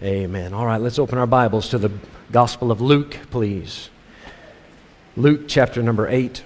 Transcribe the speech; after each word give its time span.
Amen. 0.00 0.54
All 0.54 0.64
right, 0.64 0.80
let's 0.80 1.00
open 1.00 1.18
our 1.18 1.26
Bibles 1.26 1.70
to 1.70 1.78
the 1.78 1.90
Gospel 2.30 2.70
of 2.70 2.80
Luke, 2.80 3.18
please. 3.30 3.90
Luke 5.16 5.48
chapter 5.48 5.82
number 5.82 6.06
8. 6.06 6.40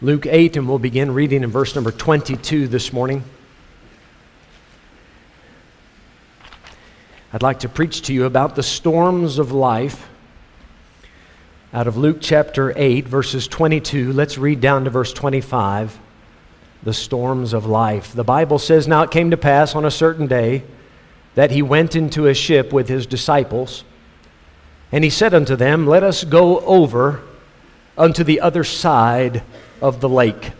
Luke 0.00 0.26
8, 0.26 0.56
and 0.56 0.68
we'll 0.68 0.78
begin 0.78 1.12
reading 1.12 1.42
in 1.42 1.50
verse 1.50 1.74
number 1.74 1.90
22 1.90 2.68
this 2.68 2.92
morning. 2.92 3.24
I'd 7.32 7.42
like 7.42 7.58
to 7.60 7.68
preach 7.68 8.02
to 8.02 8.14
you 8.14 8.26
about 8.26 8.54
the 8.54 8.62
storms 8.62 9.40
of 9.40 9.50
life 9.50 10.08
out 11.72 11.88
of 11.88 11.96
Luke 11.96 12.18
chapter 12.20 12.72
8, 12.76 13.08
verses 13.08 13.48
22. 13.48 14.12
Let's 14.12 14.38
read 14.38 14.60
down 14.60 14.84
to 14.84 14.90
verse 14.90 15.12
25 15.12 15.98
the 16.82 16.94
storms 16.94 17.52
of 17.52 17.66
life. 17.66 18.12
The 18.12 18.24
Bible 18.24 18.58
says, 18.58 18.86
Now 18.86 19.02
it 19.02 19.10
came 19.10 19.30
to 19.30 19.36
pass 19.36 19.74
on 19.74 19.84
a 19.84 19.90
certain 19.90 20.26
day 20.26 20.64
that 21.34 21.50
he 21.50 21.62
went 21.62 21.96
into 21.96 22.26
a 22.26 22.34
ship 22.34 22.72
with 22.72 22.88
his 22.88 23.06
disciples, 23.06 23.84
and 24.92 25.04
he 25.04 25.10
said 25.10 25.34
unto 25.34 25.56
them, 25.56 25.86
Let 25.86 26.02
us 26.02 26.24
go 26.24 26.60
over 26.60 27.22
unto 27.98 28.24
the 28.24 28.40
other 28.40 28.64
side 28.64 29.42
of 29.80 30.00
the 30.00 30.08
lake. 30.08 30.52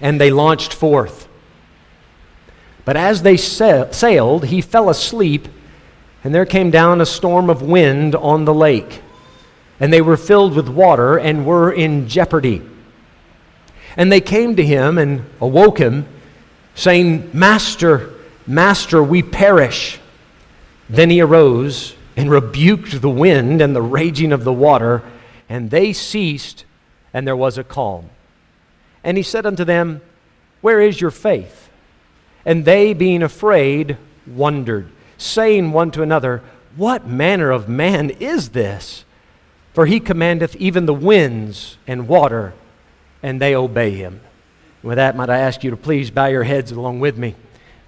And 0.00 0.20
they 0.20 0.30
launched 0.30 0.72
forth. 0.72 1.28
But 2.84 2.96
as 2.96 3.22
they 3.22 3.36
sailed, 3.36 4.46
he 4.46 4.60
fell 4.60 4.88
asleep, 4.88 5.48
and 6.24 6.34
there 6.34 6.46
came 6.46 6.70
down 6.70 7.00
a 7.00 7.06
storm 7.06 7.50
of 7.50 7.60
wind 7.60 8.14
on 8.14 8.44
the 8.44 8.54
lake. 8.54 9.02
And 9.80 9.92
they 9.92 10.00
were 10.00 10.16
filled 10.16 10.54
with 10.54 10.68
water 10.68 11.18
and 11.18 11.44
were 11.44 11.70
in 11.70 12.08
jeopardy. 12.08 12.62
And 13.96 14.12
they 14.12 14.20
came 14.20 14.56
to 14.56 14.64
him 14.64 14.98
and 14.98 15.24
awoke 15.40 15.78
him, 15.78 16.06
saying, 16.74 17.30
Master, 17.32 18.14
Master, 18.46 19.02
we 19.02 19.22
perish. 19.22 19.98
Then 20.88 21.10
he 21.10 21.20
arose 21.20 21.94
and 22.16 22.30
rebuked 22.30 23.00
the 23.00 23.10
wind 23.10 23.60
and 23.60 23.76
the 23.76 23.82
raging 23.82 24.32
of 24.32 24.44
the 24.44 24.52
water, 24.52 25.02
and 25.48 25.70
they 25.70 25.92
ceased, 25.92 26.64
and 27.12 27.26
there 27.26 27.36
was 27.36 27.58
a 27.58 27.64
calm. 27.64 28.10
And 29.04 29.16
he 29.16 29.22
said 29.22 29.46
unto 29.46 29.64
them, 29.64 30.00
Where 30.60 30.80
is 30.80 31.00
your 31.00 31.10
faith? 31.10 31.68
And 32.44 32.64
they, 32.64 32.94
being 32.94 33.22
afraid, 33.22 33.96
wondered, 34.26 34.88
saying 35.16 35.72
one 35.72 35.90
to 35.92 36.02
another, 36.02 36.42
What 36.76 37.06
manner 37.06 37.50
of 37.50 37.68
man 37.68 38.10
is 38.10 38.50
this? 38.50 39.04
For 39.74 39.86
he 39.86 40.00
commandeth 40.00 40.56
even 40.56 40.86
the 40.86 40.94
winds 40.94 41.76
and 41.86 42.08
water 42.08 42.54
and 43.22 43.40
they 43.40 43.54
obey 43.54 43.90
him. 43.90 44.20
With 44.82 44.96
that, 44.96 45.16
might 45.16 45.30
I 45.30 45.38
ask 45.38 45.64
you 45.64 45.70
to 45.70 45.76
please 45.76 46.10
bow 46.10 46.26
your 46.26 46.44
heads 46.44 46.70
along 46.70 47.00
with 47.00 47.18
me? 47.18 47.34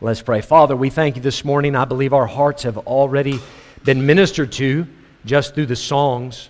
Let's 0.01 0.23
pray. 0.23 0.41
Father, 0.41 0.75
we 0.75 0.91
thank 0.91 1.17
you 1.17 1.23
this 1.23 1.45
morning. 1.45 1.77
I 1.77 1.85
believe 1.85 2.13
our 2.13 2.27
hearts 2.27 2.63
have 2.65 2.79
already 2.79 3.39
been 3.85 4.07
ministered 4.07 4.53
to 4.53 4.87
just 5.25 5.55
through 5.55 5.67
the 5.67 5.77
songs. 5.77 6.49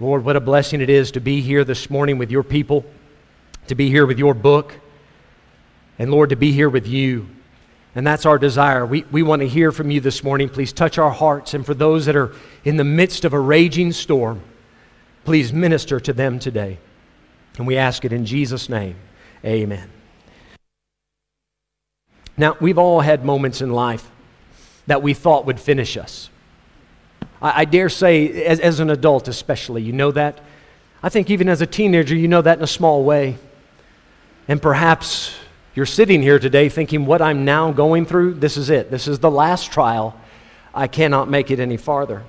Lord, 0.00 0.24
what 0.24 0.36
a 0.36 0.40
blessing 0.40 0.80
it 0.80 0.90
is 0.90 1.12
to 1.12 1.20
be 1.20 1.40
here 1.40 1.64
this 1.64 1.88
morning 1.88 2.18
with 2.18 2.30
your 2.30 2.42
people, 2.42 2.84
to 3.68 3.74
be 3.74 3.88
here 3.88 4.06
with 4.06 4.18
your 4.18 4.34
book, 4.34 4.74
and 5.98 6.10
Lord, 6.10 6.30
to 6.30 6.36
be 6.36 6.52
here 6.52 6.68
with 6.68 6.86
you. 6.86 7.28
And 7.94 8.04
that's 8.04 8.26
our 8.26 8.38
desire. 8.38 8.84
We, 8.84 9.04
we 9.12 9.22
want 9.22 9.40
to 9.42 9.48
hear 9.48 9.70
from 9.70 9.90
you 9.90 10.00
this 10.00 10.24
morning. 10.24 10.48
Please 10.48 10.72
touch 10.72 10.98
our 10.98 11.12
hearts. 11.12 11.54
And 11.54 11.64
for 11.64 11.74
those 11.74 12.06
that 12.06 12.16
are 12.16 12.34
in 12.64 12.76
the 12.76 12.84
midst 12.84 13.24
of 13.24 13.32
a 13.32 13.38
raging 13.38 13.92
storm, 13.92 14.42
please 15.24 15.52
minister 15.52 16.00
to 16.00 16.12
them 16.12 16.40
today. 16.40 16.78
And 17.58 17.66
we 17.66 17.76
ask 17.76 18.04
it 18.04 18.12
in 18.12 18.26
Jesus' 18.26 18.68
name. 18.68 18.96
Amen. 19.44 19.90
Now, 22.36 22.56
we've 22.60 22.78
all 22.78 23.00
had 23.00 23.24
moments 23.24 23.60
in 23.60 23.72
life 23.72 24.10
that 24.86 25.02
we 25.02 25.14
thought 25.14 25.46
would 25.46 25.60
finish 25.60 25.96
us. 25.96 26.30
I, 27.40 27.60
I 27.60 27.64
dare 27.64 27.88
say, 27.88 28.44
as, 28.44 28.58
as 28.58 28.80
an 28.80 28.90
adult 28.90 29.28
especially, 29.28 29.82
you 29.82 29.92
know 29.92 30.10
that. 30.12 30.40
I 31.02 31.10
think 31.10 31.30
even 31.30 31.48
as 31.48 31.60
a 31.60 31.66
teenager, 31.66 32.16
you 32.16 32.26
know 32.26 32.42
that 32.42 32.58
in 32.58 32.64
a 32.64 32.68
small 32.68 33.04
way. 33.04 33.36
And 34.48 34.60
perhaps 34.60 35.34
you're 35.74 35.86
sitting 35.86 36.22
here 36.22 36.38
today 36.38 36.68
thinking, 36.68 37.06
what 37.06 37.22
I'm 37.22 37.44
now 37.44 37.72
going 37.72 38.04
through, 38.04 38.34
this 38.34 38.56
is 38.56 38.70
it. 38.70 38.90
This 38.90 39.06
is 39.06 39.20
the 39.20 39.30
last 39.30 39.70
trial. 39.70 40.18
I 40.74 40.88
cannot 40.88 41.30
make 41.30 41.50
it 41.50 41.60
any 41.60 41.76
farther. 41.76 42.24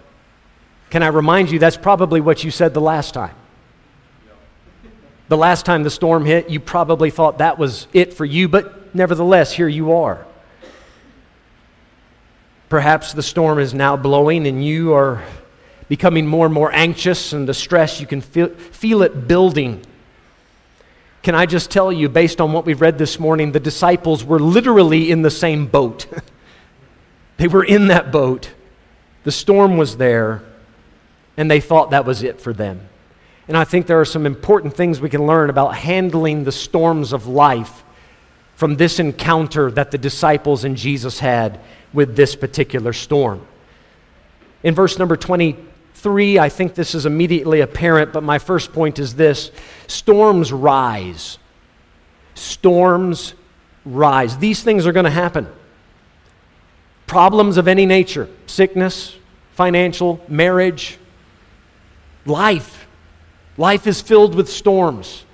Can 0.91 1.01
I 1.01 1.07
remind 1.07 1.49
you, 1.49 1.57
that's 1.57 1.77
probably 1.77 2.21
what 2.21 2.43
you 2.43 2.51
said 2.51 2.73
the 2.73 2.81
last 2.81 3.13
time. 3.13 3.35
The 5.27 5.37
last 5.37 5.65
time 5.65 5.83
the 5.83 5.89
storm 5.89 6.25
hit, 6.25 6.49
you 6.49 6.59
probably 6.59 7.09
thought 7.09 7.39
that 7.39 7.57
was 7.57 7.87
it 7.93 8.13
for 8.13 8.25
you, 8.25 8.47
but 8.47 8.93
nevertheless, 8.93 9.51
here 9.51 9.67
you 9.67 9.93
are. 9.93 10.25
Perhaps 12.69 13.13
the 13.13 13.23
storm 13.23 13.59
is 13.59 13.73
now 13.73 13.97
blowing 13.97 14.45
and 14.47 14.63
you 14.63 14.93
are 14.93 15.23
becoming 15.87 16.27
more 16.27 16.45
and 16.45 16.53
more 16.53 16.71
anxious 16.71 17.33
and 17.33 17.47
the 17.47 17.53
stress, 17.53 17.99
you 17.99 18.07
can 18.07 18.21
feel, 18.21 18.49
feel 18.49 19.01
it 19.01 19.27
building. 19.27 19.83
Can 21.23 21.33
I 21.33 21.47
just 21.47 21.71
tell 21.71 21.91
you, 21.91 22.07
based 22.07 22.39
on 22.39 22.53
what 22.53 22.65
we've 22.65 22.81
read 22.81 22.99
this 22.99 23.19
morning, 23.19 23.51
the 23.51 23.59
disciples 23.59 24.23
were 24.23 24.39
literally 24.39 25.09
in 25.09 25.23
the 25.23 25.31
same 25.31 25.65
boat. 25.65 26.05
they 27.37 27.47
were 27.47 27.63
in 27.63 27.87
that 27.87 28.11
boat. 28.11 28.51
The 29.23 29.31
storm 29.31 29.77
was 29.77 29.97
there, 29.97 30.43
and 31.35 31.49
they 31.49 31.59
thought 31.59 31.89
that 31.91 32.05
was 32.05 32.21
it 32.21 32.39
for 32.39 32.53
them. 32.53 32.89
And 33.47 33.55
I 33.55 33.63
think 33.63 33.85
there 33.85 34.01
are 34.01 34.05
some 34.05 34.25
important 34.25 34.75
things 34.75 34.99
we 34.99 35.09
can 35.09 35.25
learn 35.27 35.49
about 35.49 35.75
handling 35.75 36.43
the 36.43 36.51
storms 36.51 37.13
of 37.13 37.27
life 37.27 37.83
from 38.55 38.77
this 38.77 38.99
encounter 38.99 39.69
that 39.71 39.91
the 39.91 39.97
disciples 39.97 40.63
and 40.63 40.75
Jesus 40.75 41.19
had 41.19 41.59
with 41.93 42.15
this 42.15 42.35
particular 42.35 42.93
storm. 42.93 43.45
In 44.63 44.73
verse 44.73 44.97
number 44.97 45.15
23, 45.15 46.39
I 46.39 46.49
think 46.49 46.73
this 46.73 46.95
is 46.95 47.05
immediately 47.05 47.61
apparent, 47.61 48.13
but 48.13 48.23
my 48.23 48.39
first 48.39 48.73
point 48.73 48.97
is 48.97 49.15
this 49.15 49.51
storms 49.87 50.51
rise. 50.51 51.37
Storms 52.33 53.35
rise. 53.85 54.37
These 54.37 54.63
things 54.63 54.87
are 54.87 54.91
going 54.91 55.05
to 55.05 55.11
happen. 55.11 55.47
Problems 57.05 57.57
of 57.57 57.67
any 57.67 57.85
nature 57.85 58.27
sickness, 58.47 59.15
financial, 59.53 60.19
marriage, 60.27 60.97
life 62.25 62.84
Life 63.57 63.87
is 63.87 64.01
filled 64.01 64.35
with 64.35 64.49
storms. 64.49 65.25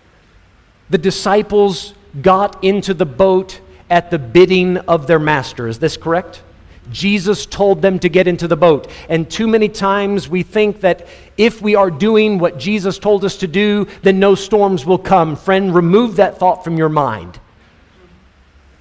The 0.90 0.98
disciples 0.98 1.94
got 2.22 2.64
into 2.64 2.94
the 2.94 3.06
boat 3.06 3.62
at 3.90 4.12
the 4.12 4.20
bidding 4.20 4.78
of 4.78 5.08
their 5.08 5.20
master. 5.20 5.68
Is 5.68 5.80
this 5.80 5.98
correct? 5.98 6.44
Jesus 6.92 7.46
told 7.46 7.82
them 7.82 8.00
to 8.00 8.10
get 8.10 8.28
into 8.28 8.48
the 8.48 8.58
boat. 8.58 8.90
And 9.08 9.30
too 9.30 9.48
many 9.48 9.70
times 9.70 10.28
we 10.28 10.44
think 10.44 10.82
that 10.82 11.08
if 11.38 11.62
we 11.62 11.76
are 11.76 11.90
doing 11.90 12.40
what 12.40 12.58
Jesus 12.58 13.00
told 13.00 13.24
us 13.24 13.38
to 13.38 13.48
do, 13.48 13.88
then 14.02 14.20
no 14.20 14.36
storms 14.36 14.86
will 14.86 14.98
come. 14.98 15.36
Friend, 15.36 15.74
remove 15.74 16.18
that 16.18 16.38
thought 16.38 16.64
from 16.64 16.78
your 16.78 16.90
mind. 16.90 17.40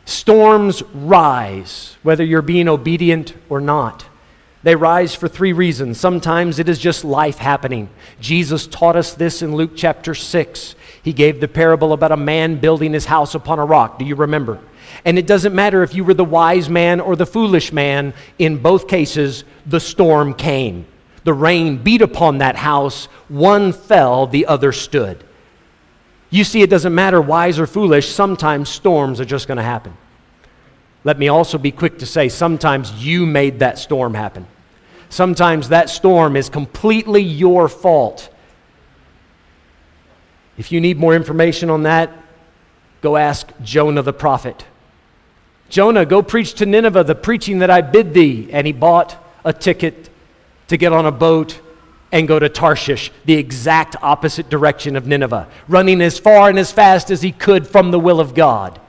Storms 0.07 0.83
rise, 0.95 1.97
whether 2.03 2.25
you're 2.25 2.43
being 2.43 2.69
obedient 2.69 3.35
or 3.49 3.61
not. 3.61 4.05
They 4.63 4.77
rise 4.77 5.15
for 5.15 5.27
three 5.27 5.55
reasons. 5.55 5.99
Sometimes 5.99 6.59
it 6.59 6.69
is 6.69 6.79
just 6.79 7.05
life 7.05 7.39
happening. 7.39 7.89
Jesus 8.21 8.67
taught 8.67 8.95
us 8.95 9.15
this 9.15 9.41
in 9.41 9.55
Luke 9.55 9.73
chapter 9.75 10.15
6. 10.15 10.75
He 11.03 11.15
gave 11.15 11.41
the 11.41 11.49
parable 11.49 11.95
about 11.95 12.13
a 12.13 12.17
man 12.17 12.57
building 12.57 12.93
his 12.93 13.07
house 13.07 13.35
upon 13.35 13.59
a 13.59 13.65
rock. 13.65 13.99
Do 13.99 14.05
you 14.05 14.15
remember? 14.15 14.61
And 15.05 15.19
it 15.19 15.27
doesn't 15.27 15.55
matter 15.55 15.83
if 15.83 15.95
you 15.95 16.05
were 16.05 16.15
the 16.15 16.25
wise 16.25 16.69
man 16.69 17.01
or 17.01 17.17
the 17.17 17.25
foolish 17.25 17.73
man, 17.73 18.13
in 18.39 18.59
both 18.59 18.87
cases, 18.87 19.45
the 19.65 19.81
storm 19.81 20.35
came. 20.35 20.87
The 21.25 21.33
rain 21.33 21.79
beat 21.79 22.03
upon 22.03 22.39
that 22.39 22.57
house. 22.57 23.07
One 23.29 23.73
fell, 23.73 24.27
the 24.27 24.47
other 24.47 24.73
stood. 24.73 25.25
You 26.29 26.45
see, 26.45 26.63
it 26.63 26.71
doesn't 26.71 26.95
matter 26.95 27.21
wise 27.21 27.59
or 27.59 27.67
foolish, 27.67 28.11
sometimes 28.11 28.69
storms 28.69 29.21
are 29.21 29.25
just 29.25 29.49
going 29.49 29.57
to 29.57 29.65
happen. 29.65 29.97
Let 31.05 31.19
me 31.19 31.29
also 31.29 31.59
be 31.59 31.73
quick 31.73 31.99
to 31.99 32.07
say 32.07 32.29
sometimes 32.29 32.93
you 32.93 33.25
made 33.27 33.61
that 33.61 33.79
storm 33.79 34.15
happen. 34.15 34.47
Sometimes 35.09 35.71
that 35.71 35.91
storm 35.91 36.37
is 36.37 36.49
completely 36.49 37.23
your 37.23 37.69
fault. 37.69 38.33
If 40.59 40.71
you 40.71 40.81
need 40.81 40.99
more 40.99 41.15
information 41.15 41.71
on 41.71 41.85
that, 41.85 42.13
go 43.01 43.17
ask 43.17 43.49
Jonah 43.63 44.03
the 44.03 44.13
prophet. 44.13 44.65
Jonah, 45.71 46.05
go 46.05 46.23
preach 46.23 46.55
to 46.55 46.67
Nineveh 46.67 47.05
the 47.05 47.15
preaching 47.15 47.61
that 47.61 47.71
I 47.71 47.81
bid 47.81 48.13
thee. 48.13 48.51
And 48.53 48.67
he 48.67 48.73
bought 48.73 49.17
a 49.45 49.53
ticket 49.53 50.11
to 50.69 50.77
get 50.77 50.93
on 50.93 51.07
a 51.07 51.13
boat 51.13 51.61
and 52.13 52.29
go 52.29 52.39
to 52.39 52.49
Tarshish, 52.49 53.11
the 53.25 53.35
exact 53.35 53.97
opposite 54.03 54.51
direction 54.51 54.97
of 54.97 55.07
Nineveh, 55.07 55.49
running 55.69 56.01
as 56.03 56.19
far 56.19 56.49
and 56.49 56.59
as 56.59 56.73
fast 56.73 57.11
as 57.11 57.23
he 57.23 57.33
could 57.33 57.67
from 57.67 57.91
the 57.91 58.01
will 58.01 58.21
of 58.21 58.35
God. 58.35 58.81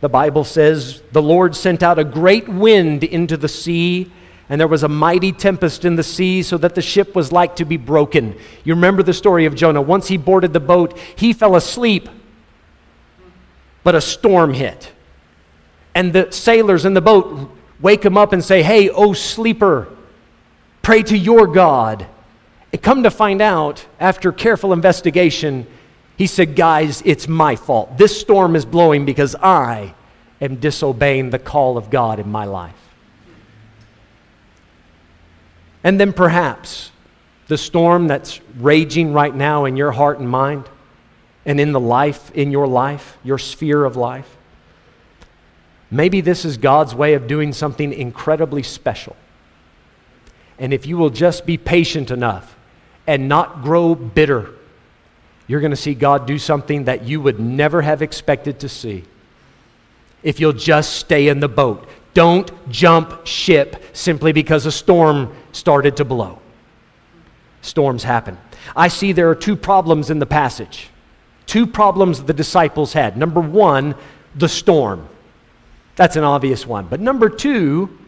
The 0.00 0.08
Bible 0.08 0.44
says 0.44 1.02
the 1.12 1.22
Lord 1.22 1.56
sent 1.56 1.82
out 1.82 1.98
a 1.98 2.04
great 2.04 2.48
wind 2.48 3.02
into 3.02 3.36
the 3.36 3.48
sea, 3.48 4.12
and 4.48 4.60
there 4.60 4.68
was 4.68 4.82
a 4.84 4.88
mighty 4.88 5.32
tempest 5.32 5.84
in 5.84 5.96
the 5.96 6.02
sea, 6.02 6.42
so 6.42 6.56
that 6.58 6.74
the 6.74 6.82
ship 6.82 7.14
was 7.14 7.32
like 7.32 7.56
to 7.56 7.64
be 7.64 7.76
broken. 7.76 8.36
You 8.64 8.74
remember 8.74 9.02
the 9.02 9.12
story 9.12 9.44
of 9.44 9.54
Jonah. 9.54 9.82
Once 9.82 10.08
he 10.08 10.16
boarded 10.16 10.52
the 10.52 10.60
boat, 10.60 10.96
he 11.16 11.32
fell 11.32 11.56
asleep. 11.56 12.08
but 13.82 13.94
a 13.94 14.00
storm 14.00 14.52
hit. 14.52 14.92
And 15.94 16.12
the 16.12 16.30
sailors 16.30 16.84
in 16.84 16.94
the 16.94 17.00
boat 17.00 17.50
wake 17.80 18.04
him 18.04 18.18
up 18.18 18.32
and 18.32 18.44
say, 18.44 18.62
Hey, 18.62 18.90
oh 18.90 19.14
sleeper, 19.14 19.88
pray 20.82 21.02
to 21.04 21.16
your 21.16 21.46
God. 21.46 22.06
And 22.72 22.82
come 22.82 23.02
to 23.02 23.10
find 23.10 23.40
out, 23.40 23.86
after 23.98 24.30
careful 24.30 24.72
investigation, 24.72 25.66
he 26.18 26.26
said, 26.26 26.56
Guys, 26.56 27.00
it's 27.06 27.28
my 27.28 27.54
fault. 27.56 27.96
This 27.96 28.20
storm 28.20 28.56
is 28.56 28.66
blowing 28.66 29.06
because 29.06 29.36
I 29.36 29.94
am 30.40 30.56
disobeying 30.56 31.30
the 31.30 31.38
call 31.38 31.78
of 31.78 31.90
God 31.90 32.18
in 32.18 32.28
my 32.28 32.44
life. 32.44 32.74
And 35.84 35.98
then 35.98 36.12
perhaps 36.12 36.90
the 37.46 37.56
storm 37.56 38.08
that's 38.08 38.40
raging 38.58 39.12
right 39.12 39.34
now 39.34 39.64
in 39.64 39.76
your 39.76 39.92
heart 39.92 40.18
and 40.18 40.28
mind 40.28 40.68
and 41.46 41.60
in 41.60 41.70
the 41.70 41.80
life, 41.80 42.32
in 42.32 42.50
your 42.50 42.66
life, 42.66 43.16
your 43.22 43.38
sphere 43.38 43.84
of 43.84 43.96
life. 43.96 44.36
Maybe 45.90 46.20
this 46.20 46.44
is 46.44 46.58
God's 46.58 46.96
way 46.96 47.14
of 47.14 47.28
doing 47.28 47.52
something 47.52 47.92
incredibly 47.92 48.64
special. 48.64 49.16
And 50.58 50.74
if 50.74 50.84
you 50.84 50.98
will 50.98 51.10
just 51.10 51.46
be 51.46 51.56
patient 51.56 52.10
enough 52.10 52.56
and 53.06 53.28
not 53.28 53.62
grow 53.62 53.94
bitter, 53.94 54.57
you're 55.48 55.60
going 55.60 55.72
to 55.72 55.76
see 55.76 55.94
God 55.94 56.26
do 56.26 56.38
something 56.38 56.84
that 56.84 57.04
you 57.04 57.20
would 57.20 57.40
never 57.40 57.82
have 57.82 58.02
expected 58.02 58.60
to 58.60 58.68
see. 58.68 59.04
If 60.22 60.38
you'll 60.38 60.52
just 60.52 60.96
stay 60.96 61.28
in 61.28 61.40
the 61.40 61.48
boat, 61.48 61.88
don't 62.14 62.50
jump 62.70 63.26
ship 63.26 63.82
simply 63.92 64.32
because 64.32 64.66
a 64.66 64.72
storm 64.72 65.34
started 65.52 65.96
to 65.96 66.04
blow. 66.04 66.38
Storms 67.62 68.04
happen. 68.04 68.38
I 68.76 68.88
see 68.88 69.12
there 69.12 69.30
are 69.30 69.34
two 69.34 69.56
problems 69.56 70.10
in 70.10 70.18
the 70.18 70.26
passage. 70.26 70.90
Two 71.46 71.66
problems 71.66 72.22
the 72.22 72.34
disciples 72.34 72.92
had. 72.92 73.16
Number 73.16 73.40
one, 73.40 73.94
the 74.34 74.48
storm. 74.48 75.08
That's 75.96 76.16
an 76.16 76.24
obvious 76.24 76.66
one. 76.66 76.86
But 76.86 77.00
number 77.00 77.28
two, 77.28 77.98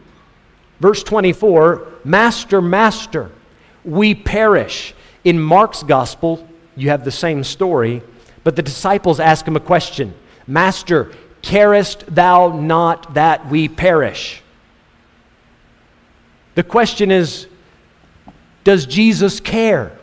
verse 0.79 1.03
24, 1.03 1.87
Master, 2.03 2.61
Master, 2.61 3.31
we 3.83 4.13
perish. 4.13 4.93
In 5.23 5.39
Mark's 5.39 5.83
gospel, 5.83 6.47
you 6.75 6.89
have 6.89 7.05
the 7.05 7.11
same 7.11 7.43
story, 7.43 8.01
but 8.43 8.55
the 8.55 8.61
disciples 8.61 9.19
ask 9.19 9.47
him 9.47 9.55
a 9.55 9.59
question 9.59 10.13
Master, 10.47 11.11
carest 11.41 12.03
thou 12.07 12.49
not 12.59 13.13
that 13.13 13.47
we 13.49 13.67
perish? 13.67 14.41
The 16.55 16.63
question 16.63 17.11
is 17.11 17.47
Does 18.63 18.85
Jesus 18.85 19.39
care? 19.39 19.97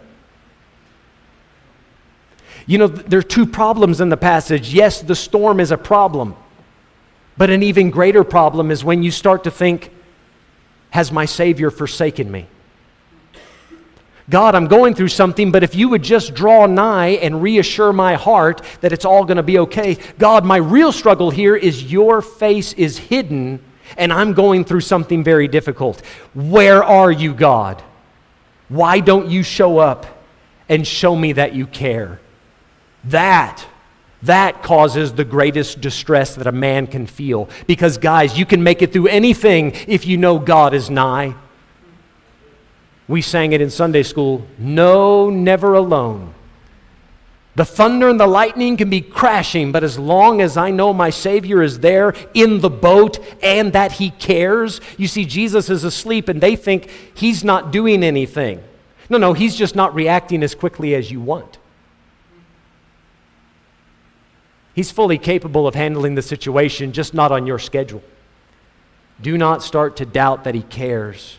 You 2.67 2.77
know, 2.77 2.87
there 2.87 3.19
are 3.19 3.23
two 3.23 3.47
problems 3.47 4.03
in 4.03 4.11
the 4.11 4.17
passage. 4.17 4.75
Yes, 4.75 5.01
the 5.01 5.17
storm 5.17 5.59
is 5.59 5.71
a 5.71 5.79
problem, 5.79 6.37
but 7.39 7.49
an 7.49 7.63
even 7.63 7.91
greater 7.91 8.25
problem 8.25 8.71
is 8.71 8.85
when 8.85 9.03
you 9.03 9.11
start 9.11 9.45
to 9.45 9.51
think, 9.51 9.91
Has 10.91 11.11
my 11.11 11.25
Savior 11.25 11.71
forsaken 11.71 12.31
me? 12.31 12.47
God, 14.31 14.55
I'm 14.55 14.67
going 14.67 14.95
through 14.95 15.09
something, 15.09 15.51
but 15.51 15.63
if 15.63 15.75
you 15.75 15.89
would 15.89 16.03
just 16.03 16.35
draw 16.35 16.67
nigh 16.67 17.19
and 17.23 17.43
reassure 17.43 17.93
my 17.93 18.15
heart 18.15 18.63
that 18.83 18.93
it's 18.93 19.05
all 19.05 19.25
going 19.25 19.39
to 19.39 19.43
be 19.43 19.59
okay. 19.61 19.97
God, 20.19 20.45
my 20.45 20.59
real 20.59 20.93
struggle 20.93 21.31
here 21.31 21.57
is 21.57 21.91
your 21.91 22.21
face 22.21 22.75
is 22.75 22.99
hidden 22.99 23.61
and 23.97 24.13
I'm 24.13 24.35
going 24.35 24.65
through 24.65 24.83
something 24.83 25.25
very 25.25 25.49
difficult. 25.49 26.05
Where 26.35 26.85
are 26.85 27.11
you, 27.11 27.33
God? 27.33 27.83
Why 28.69 29.01
don't 29.01 29.31
you 29.31 29.43
show 29.43 29.79
up 29.79 30.07
and 30.69 30.87
show 30.87 31.17
me 31.17 31.33
that 31.33 31.55
you 31.55 31.67
care? 31.67 32.21
That 33.05 33.67
that 34.23 34.63
causes 34.63 35.13
the 35.13 35.25
greatest 35.25 35.81
distress 35.81 36.35
that 36.35 36.47
a 36.47 36.53
man 36.53 36.89
can 36.89 37.07
feel. 37.07 37.49
Because, 37.67 37.99
guys, 37.99 38.37
you 38.37 38.45
can 38.47 38.63
make 38.63 38.83
it 38.83 38.93
through 38.93 39.07
anything 39.07 39.73
if 39.87 40.07
you 40.07 40.17
know 40.17 40.41
God 40.41 40.75
is 40.75 40.91
nigh. 40.91 41.37
We 43.09 43.23
sang 43.23 43.53
it 43.53 43.61
in 43.61 43.71
Sunday 43.71 44.03
school 44.03 44.47
No, 44.59 45.31
never 45.31 45.75
alone. 45.75 46.35
The 47.59 47.65
thunder 47.65 48.09
and 48.09 48.21
the 48.21 48.27
lightning 48.29 48.77
can 48.77 48.89
be 48.89 49.01
crashing, 49.01 49.73
but 49.73 49.83
as 49.83 49.99
long 49.99 50.41
as 50.41 50.57
I 50.57 50.71
know 50.71 50.93
my 50.93 51.11
Savior 51.11 51.61
is 51.61 51.81
there 51.81 52.15
in 52.33 52.61
the 52.61 52.71
boat 52.71 53.19
and 53.43 53.73
that 53.73 53.91
He 53.91 54.11
cares, 54.11 54.81
you 54.97 55.09
see, 55.09 55.25
Jesus 55.25 55.69
is 55.69 55.83
asleep 55.83 56.29
and 56.29 56.41
they 56.41 56.55
think 56.55 56.89
He's 57.15 57.43
not 57.43 57.73
doing 57.73 58.05
anything. 58.05 58.63
No, 59.11 59.19
no, 59.19 59.33
He's 59.33 59.57
just 59.57 59.75
not 59.75 59.93
reacting 59.93 60.45
as 60.45 60.55
quickly 60.55 60.95
as 60.95 61.11
you 61.11 61.21
want. 61.21 61.59
He's 64.73 64.93
fully 64.93 65.19
capable 65.19 65.67
of 65.67 65.75
handling 65.75 66.15
the 66.15 66.23
situation, 66.23 66.93
just 66.93 67.13
not 67.13 67.33
on 67.33 67.45
your 67.45 67.59
schedule. 67.59 68.05
Do 69.21 69.37
not 69.37 69.65
start 69.65 69.97
to 69.97 70.07
doubt 70.07 70.45
that 70.45 70.55
He 70.55 70.63
cares. 70.63 71.39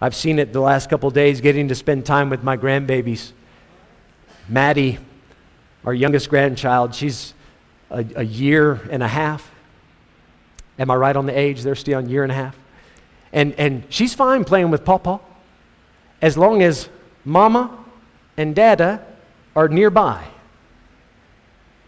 I've 0.00 0.14
seen 0.14 0.38
it 0.38 0.52
the 0.52 0.60
last 0.60 0.90
couple 0.90 1.10
days 1.10 1.40
getting 1.40 1.68
to 1.68 1.74
spend 1.74 2.04
time 2.04 2.30
with 2.30 2.42
my 2.42 2.56
grandbabies. 2.56 3.32
Maddie, 4.48 4.98
our 5.84 5.94
youngest 5.94 6.28
grandchild, 6.28 6.94
she's 6.94 7.34
a, 7.90 8.04
a 8.16 8.22
year 8.22 8.80
and 8.90 9.02
a 9.02 9.08
half. 9.08 9.50
Am 10.78 10.90
I 10.90 10.96
right 10.96 11.14
on 11.14 11.26
the 11.26 11.38
age? 11.38 11.62
They're 11.62 11.74
still 11.74 12.00
a 12.00 12.02
year 12.02 12.22
and 12.22 12.32
a 12.32 12.34
half. 12.34 12.56
And, 13.32 13.54
and 13.54 13.84
she's 13.88 14.14
fine 14.14 14.44
playing 14.44 14.70
with 14.70 14.84
Papa 14.84 15.20
as 16.20 16.36
long 16.36 16.62
as 16.62 16.88
Mama 17.24 17.84
and 18.36 18.54
Dada 18.54 19.04
are 19.54 19.68
nearby. 19.68 20.24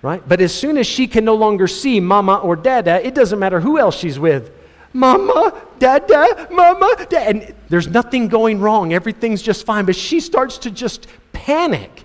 Right? 0.03 0.27
But 0.27 0.41
as 0.41 0.55
soon 0.55 0.79
as 0.79 0.87
she 0.87 1.07
can 1.07 1.25
no 1.25 1.35
longer 1.35 1.67
see 1.67 2.01
Mama 2.01 2.37
or 2.37 2.55
Dada, 2.55 3.05
it 3.05 3.15
doesn't 3.15 3.39
matter 3.39 3.61
who 3.61 3.79
else 3.79 3.97
she's 3.97 4.19
with. 4.19 4.53
Mama, 4.97 5.63
Dada, 5.79 6.49
Mama, 6.51 6.97
Dada. 6.99 7.21
And 7.21 7.55
there's 7.69 7.87
nothing 7.87 8.29
going 8.29 8.61
wrong. 8.61 8.93
Everything's 8.93 9.43
just 9.43 9.67
fine. 9.67 9.85
But 9.85 9.95
she 9.95 10.21
starts 10.21 10.59
to 10.59 10.71
just 10.71 11.07
panic 11.33 12.05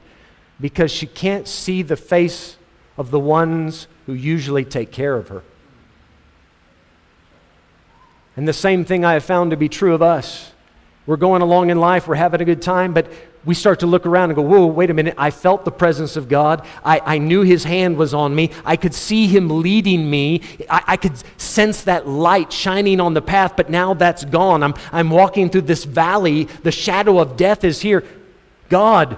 because 0.60 0.92
she 0.92 1.08
can't 1.08 1.48
see 1.48 1.82
the 1.82 1.96
face 1.96 2.58
of 2.98 3.10
the 3.10 3.20
ones 3.20 3.88
who 4.06 4.14
usually 4.14 4.66
take 4.66 4.92
care 4.92 5.16
of 5.16 5.30
her. 5.30 5.44
And 8.36 8.48
the 8.48 8.54
same 8.54 8.86
thing 8.86 9.06
I 9.06 9.14
have 9.14 9.24
found 9.24 9.52
to 9.52 9.58
be 9.58 9.70
true 9.70 9.94
of 9.94 10.02
us. 10.02 10.52
We're 11.06 11.18
going 11.18 11.42
along 11.42 11.70
in 11.70 11.80
life, 11.80 12.08
we're 12.08 12.16
having 12.16 12.42
a 12.42 12.46
good 12.46 12.62
time, 12.62 12.94
but 12.94 13.12
we 13.44 13.56
start 13.56 13.80
to 13.80 13.88
look 13.88 14.06
around 14.06 14.30
and 14.30 14.36
go, 14.36 14.42
whoa, 14.44 14.68
wait 14.68 14.90
a 14.92 14.94
minute. 14.94 15.16
I 15.18 15.32
felt 15.32 15.66
the 15.66 15.72
presence 15.72 16.16
of 16.16 16.30
God. 16.30 16.66
I, 16.86 17.02
I 17.04 17.18
knew 17.18 17.42
His 17.42 17.64
hand 17.64 17.98
was 17.98 18.14
on 18.14 18.36
me. 18.36 18.52
I 18.64 18.76
could 18.76 18.94
see 18.94 19.28
Him 19.28 19.62
leading 19.62 20.10
me. 20.10 20.42
I, 20.70 20.84
I 20.90 20.98
could 20.98 21.14
sense 21.40 21.84
that 21.84 22.08
light 22.08 22.54
shining 22.54 23.00
on 23.00 23.16
the 23.16 23.22
path, 23.22 23.56
but 23.56 23.70
now 23.70 23.96
that's 23.96 24.26
gone. 24.26 24.62
I'm, 24.62 24.76
I'm 24.92 25.10
walking 25.10 25.50
through 25.50 25.62
this 25.62 25.86
valley. 25.86 26.44
The 26.64 26.72
shadow 26.72 27.20
of 27.20 27.36
death 27.36 27.64
is 27.64 27.82
here. 27.82 28.04
God, 28.70 29.18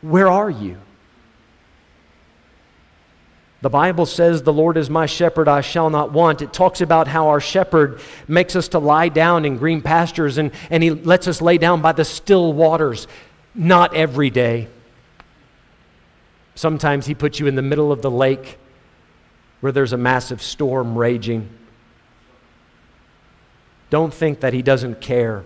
where 0.00 0.28
are 0.28 0.50
you? 0.50 0.78
The 3.62 3.70
Bible 3.70 4.06
says, 4.06 4.42
The 4.42 4.52
Lord 4.52 4.76
is 4.76 4.90
my 4.90 5.06
shepherd, 5.06 5.48
I 5.48 5.60
shall 5.60 5.90
not 5.90 6.12
want. 6.12 6.42
It 6.42 6.52
talks 6.52 6.80
about 6.80 7.08
how 7.08 7.28
our 7.28 7.40
shepherd 7.40 8.00
makes 8.28 8.54
us 8.54 8.68
to 8.68 8.78
lie 8.78 9.08
down 9.08 9.44
in 9.44 9.56
green 9.56 9.80
pastures 9.80 10.38
and, 10.38 10.52
and 10.70 10.82
he 10.82 10.90
lets 10.90 11.26
us 11.26 11.40
lay 11.40 11.58
down 11.58 11.80
by 11.80 11.92
the 11.92 12.04
still 12.04 12.52
waters. 12.52 13.06
Not 13.54 13.94
every 13.94 14.28
day. 14.28 14.68
Sometimes 16.54 17.06
he 17.06 17.14
puts 17.14 17.40
you 17.40 17.46
in 17.46 17.54
the 17.54 17.62
middle 17.62 17.92
of 17.92 18.02
the 18.02 18.10
lake 18.10 18.58
where 19.60 19.72
there's 19.72 19.92
a 19.92 19.98
massive 19.98 20.42
storm 20.42 20.96
raging. 20.96 21.48
Don't 23.88 24.12
think 24.12 24.40
that 24.40 24.52
he 24.52 24.62
doesn't 24.62 25.00
care. 25.00 25.44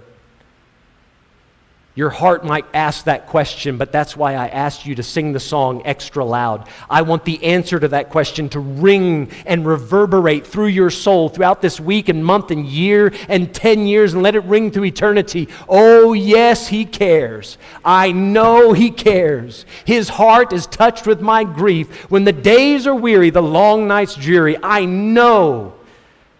Your 2.01 2.09
heart 2.09 2.47
might 2.47 2.65
ask 2.73 3.05
that 3.05 3.27
question, 3.27 3.77
but 3.77 3.93
that's 3.93 4.17
why 4.17 4.35
I 4.35 4.49
asked 4.49 4.87
you 4.87 4.95
to 4.95 5.03
sing 5.03 5.35
the 5.35 5.39
song 5.39 5.83
extra 5.85 6.25
loud. 6.25 6.67
I 6.89 7.03
want 7.03 7.27
the 7.27 7.45
answer 7.45 7.79
to 7.79 7.89
that 7.89 8.09
question 8.09 8.49
to 8.49 8.59
ring 8.59 9.31
and 9.45 9.67
reverberate 9.67 10.47
through 10.47 10.69
your 10.69 10.89
soul 10.89 11.29
throughout 11.29 11.61
this 11.61 11.79
week 11.79 12.09
and 12.09 12.25
month 12.25 12.53
and 12.53 12.65
year 12.65 13.13
and 13.29 13.55
10 13.55 13.87
years 13.87 14.15
and 14.15 14.23
let 14.23 14.35
it 14.35 14.45
ring 14.45 14.71
through 14.71 14.87
eternity. 14.87 15.51
Oh, 15.69 16.15
yes, 16.15 16.69
He 16.69 16.87
cares. 16.87 17.59
I 17.85 18.13
know 18.13 18.73
He 18.73 18.91
cares. 18.91 19.67
His 19.85 20.09
heart 20.09 20.55
is 20.55 20.67
touched 20.67 21.07
with 21.07 21.21
my 21.21 21.45
grief. 21.45 22.11
When 22.11 22.25
the 22.25 22.33
days 22.33 22.87
are 22.87 22.95
weary, 22.95 23.29
the 23.29 23.43
long 23.43 23.87
nights 23.87 24.15
dreary, 24.15 24.57
I 24.63 24.87
know 24.87 25.75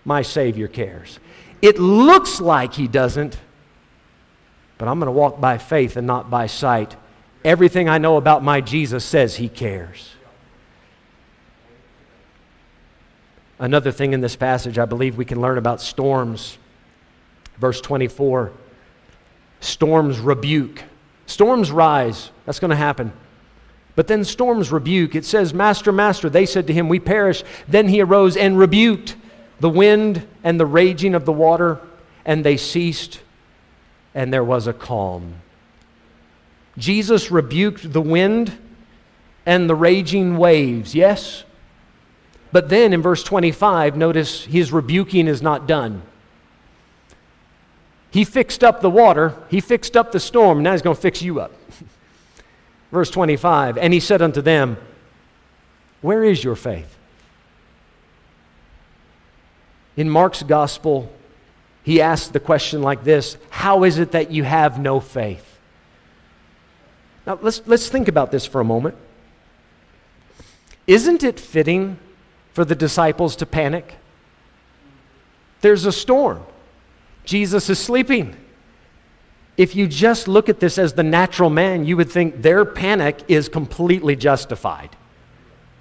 my 0.07 0.23
Savior 0.23 0.69
cares. 0.69 1.21
It 1.61 1.79
looks 1.79 2.41
like 2.41 2.73
He 2.73 2.89
doesn't 2.89 3.37
but 4.81 4.89
I'm 4.89 4.99
going 4.99 5.09
to 5.09 5.13
walk 5.13 5.39
by 5.39 5.59
faith 5.59 5.99
and 5.99 6.07
not 6.07 6.31
by 6.31 6.47
sight. 6.47 6.97
Everything 7.45 7.91
I 7.91 7.99
know 7.99 8.17
about 8.17 8.43
my 8.43 8.63
Jesus 8.63 9.05
says 9.05 9.37
he 9.37 9.51
cares. 9.51 10.13
Another 13.59 13.93
thing 13.93 14.15
in 14.15 14.23
this 14.23 14.37
passage 14.37 14.79
I 14.79 14.87
believe 14.87 15.19
we 15.19 15.27
can 15.27 15.39
learn 15.39 15.59
about 15.59 15.83
storms. 15.83 16.57
Verse 17.59 17.79
24 17.83 18.53
storms 19.61 20.19
rebuke, 20.19 20.83
storms 21.27 21.71
rise. 21.71 22.31
That's 22.47 22.59
going 22.59 22.71
to 22.71 22.77
happen. 22.77 23.13
But 23.97 24.07
then 24.07 24.25
storms 24.25 24.73
rebuke. 24.73 25.15
It 25.15 25.27
says, 25.27 25.53
Master, 25.53 25.93
Master, 25.93 26.31
they 26.31 26.47
said 26.47 26.67
to 26.69 26.73
him, 26.73 26.89
We 26.89 27.01
perish. 27.01 27.45
Then 27.69 27.87
he 27.87 28.01
arose 28.01 28.35
and 28.35 28.59
rebuked 28.59 29.15
the 29.59 29.69
wind 29.69 30.27
and 30.43 30.59
the 30.59 30.65
raging 30.65 31.15
of 31.15 31.27
the 31.27 31.35
water, 31.35 31.83
and 32.25 32.43
they 32.43 32.57
ceased, 32.57 33.21
and 34.15 34.33
there 34.33 34.45
was 34.45 34.67
a 34.67 34.73
calm. 34.73 35.35
Jesus 36.79 37.31
rebuked 37.31 37.93
the 37.93 38.01
wind 38.01 38.57
and 39.47 39.69
the 39.69 39.75
raging 39.75 40.37
waves, 40.37 40.95
yes? 40.95 41.45
But 42.53 42.69
then 42.69 42.93
in 42.93 43.03
verse 43.03 43.23
25, 43.23 43.97
notice 43.97 44.45
his 44.45 44.73
rebuking 44.73 45.29
is 45.29 45.43
not 45.43 45.67
done. 45.67 46.03
He 48.11 48.25
fixed 48.25 48.65
up 48.65 48.81
the 48.81 48.91
water, 48.91 49.37
he 49.51 49.61
fixed 49.61 49.97
up 49.97 50.11
the 50.11 50.21
storm, 50.21 50.63
now 50.63 50.73
he's 50.73 50.83
going 50.83 50.97
to 50.97 51.03
fix 51.03 51.23
you 51.23 51.41
up. 51.41 51.53
Verse 52.91 53.09
25, 53.09 53.79
and 53.79 53.93
he 53.93 54.01
said 54.01 54.21
unto 54.21 54.41
them, 54.41 54.77
Where 56.01 56.25
is 56.25 56.43
your 56.43 56.57
faith? 56.57 56.97
In 59.97 60.11
Mark's 60.11 60.43
gospel, 60.43 61.13
he 61.91 62.01
asked 62.01 62.33
the 62.33 62.39
question 62.39 62.83
like 62.83 63.03
this 63.03 63.37
How 63.51 63.83
is 63.83 63.99
it 63.99 64.13
that 64.13 64.31
you 64.31 64.45
have 64.45 64.79
no 64.79 65.01
faith? 65.01 65.59
Now, 67.27 67.37
let's, 67.43 67.63
let's 67.67 67.89
think 67.89 68.07
about 68.07 68.31
this 68.31 68.47
for 68.47 68.61
a 68.61 68.65
moment. 68.65 68.95
Isn't 70.87 71.25
it 71.25 71.41
fitting 71.41 71.99
for 72.53 72.65
the 72.65 72.77
disciples 72.77 73.35
to 73.37 73.47
panic? 73.47 73.97
There's 75.63 75.85
a 75.85 75.91
storm. 75.91 76.45
Jesus 77.25 77.69
is 77.69 77.81
sleeping. 77.81 78.37
If 79.57 79.75
you 79.75 79.89
just 79.89 80.29
look 80.29 80.49
at 80.49 80.61
this 80.61 80.79
as 80.79 80.93
the 80.93 81.03
natural 81.03 81.51
man, 81.51 81.85
you 81.85 81.97
would 81.97 82.11
think 82.11 82.41
their 82.41 82.65
panic 82.65 83.25
is 83.27 83.49
completely 83.49 84.15
justified. 84.15 84.95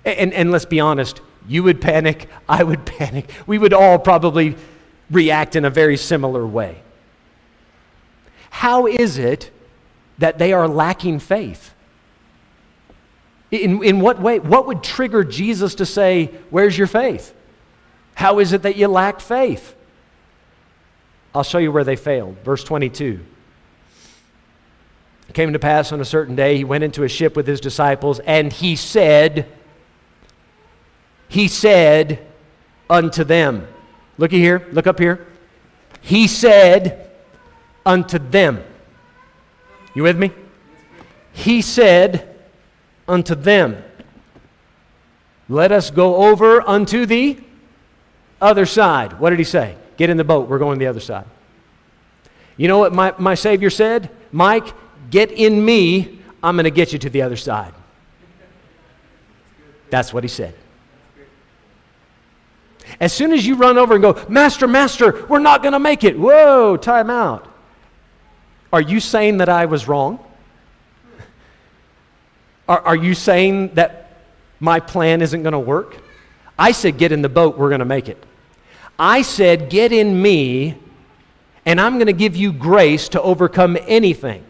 And, 0.03 0.33
and 0.33 0.51
let's 0.51 0.65
be 0.65 0.79
honest, 0.79 1.21
you 1.47 1.61
would 1.61 1.81
panic, 1.81 2.29
I 2.47 2.63
would 2.63 2.83
panic. 2.97 3.29
We 3.45 3.59
would 3.59 3.73
all 3.73 3.99
probably 3.99 4.55
react 5.09 5.55
in 5.55 5.65
a 5.65 5.69
very 5.69 5.97
similar 5.97 6.45
way. 6.45 6.81
How 8.49 8.87
is 8.87 9.17
it 9.17 9.51
that 10.17 10.37
they 10.37 10.53
are 10.53 10.67
lacking 10.67 11.19
faith? 11.19 11.73
In, 13.51 13.83
in 13.83 13.99
what 13.99 14.21
way? 14.21 14.39
What 14.39 14.67
would 14.67 14.83
trigger 14.83 15.23
Jesus 15.23 15.75
to 15.75 15.85
say, 15.85 16.27
Where's 16.49 16.77
your 16.77 16.87
faith? 16.87 17.33
How 18.15 18.39
is 18.39 18.53
it 18.53 18.63
that 18.63 18.75
you 18.75 18.87
lack 18.87 19.21
faith? 19.21 19.75
I'll 21.33 21.43
show 21.43 21.57
you 21.57 21.71
where 21.71 21.83
they 21.83 21.95
failed. 21.95 22.37
Verse 22.43 22.63
22. 22.63 23.19
It 25.29 25.35
came 25.35 25.53
to 25.53 25.59
pass 25.59 25.91
on 25.91 26.01
a 26.01 26.05
certain 26.05 26.35
day, 26.35 26.57
he 26.57 26.63
went 26.63 26.83
into 26.83 27.03
a 27.03 27.07
ship 27.07 27.35
with 27.35 27.45
his 27.45 27.61
disciples, 27.61 28.19
and 28.19 28.51
he 28.51 28.75
said, 28.75 29.47
He 31.27 31.47
said 31.47 32.25
unto 32.89 33.23
them, 33.23 33.67
Looky 34.19 34.39
here, 34.39 34.67
look 34.73 34.85
up 34.85 34.99
here. 34.99 35.25
He 36.01 36.27
said 36.27 37.09
unto 37.85 38.19
them, 38.19 38.61
You 39.95 40.03
with 40.03 40.17
me? 40.17 40.31
He 41.31 41.61
said, 41.61 42.35
unto 43.07 43.33
them. 43.33 43.81
Let 45.47 45.71
us 45.71 45.89
go 45.89 46.27
over 46.29 46.61
unto 46.67 47.05
the 47.05 47.39
other 48.41 48.65
side. 48.65 49.19
What 49.21 49.29
did 49.29 49.39
he 49.39 49.45
say? 49.45 49.77
Get 49.95 50.09
in 50.09 50.17
the 50.17 50.25
boat. 50.25 50.49
We're 50.49 50.59
going 50.59 50.79
the 50.79 50.87
other 50.87 50.99
side. 50.99 51.25
You 52.57 52.67
know 52.67 52.77
what 52.77 52.93
my, 52.93 53.13
my 53.17 53.35
Savior 53.35 53.69
said? 53.69 54.09
Mike, 54.33 54.67
get 55.09 55.31
in 55.31 55.63
me. 55.63 56.19
I'm 56.43 56.57
going 56.57 56.65
to 56.65 56.71
get 56.71 56.91
you 56.91 56.99
to 56.99 57.09
the 57.09 57.21
other 57.21 57.37
side. 57.37 57.73
That's 59.89 60.13
what 60.13 60.25
he 60.25 60.27
said. 60.27 60.55
As 62.99 63.13
soon 63.13 63.31
as 63.31 63.47
you 63.47 63.55
run 63.55 63.77
over 63.77 63.93
and 63.93 64.01
go, 64.01 64.25
Master, 64.27 64.67
Master, 64.67 65.25
we're 65.27 65.39
not 65.39 65.61
going 65.61 65.71
to 65.71 65.79
make 65.79 66.03
it. 66.03 66.19
Whoa, 66.19 66.75
time 66.75 67.09
out. 67.09 67.47
Are 68.73 68.81
you 68.81 68.99
saying 68.99 69.37
that 69.37 69.49
I 69.49 69.65
was 69.65 69.87
wrong? 69.87 70.19
Are, 72.67 72.79
are 72.81 72.95
you 72.95 73.15
saying 73.15 73.73
that 73.75 74.11
my 74.59 74.79
plan 74.79 75.21
isn't 75.21 75.41
going 75.41 75.53
to 75.53 75.59
work? 75.59 75.97
I 76.57 76.73
said, 76.73 76.97
Get 76.97 77.11
in 77.11 77.21
the 77.21 77.29
boat, 77.29 77.57
we're 77.57 77.69
going 77.69 77.79
to 77.79 77.85
make 77.85 78.09
it. 78.09 78.23
I 78.99 79.21
said, 79.21 79.69
Get 79.69 79.91
in 79.91 80.21
me, 80.21 80.77
and 81.65 81.79
I'm 81.79 81.95
going 81.95 82.07
to 82.07 82.13
give 82.13 82.35
you 82.35 82.51
grace 82.51 83.09
to 83.09 83.21
overcome 83.21 83.77
anything. 83.87 84.43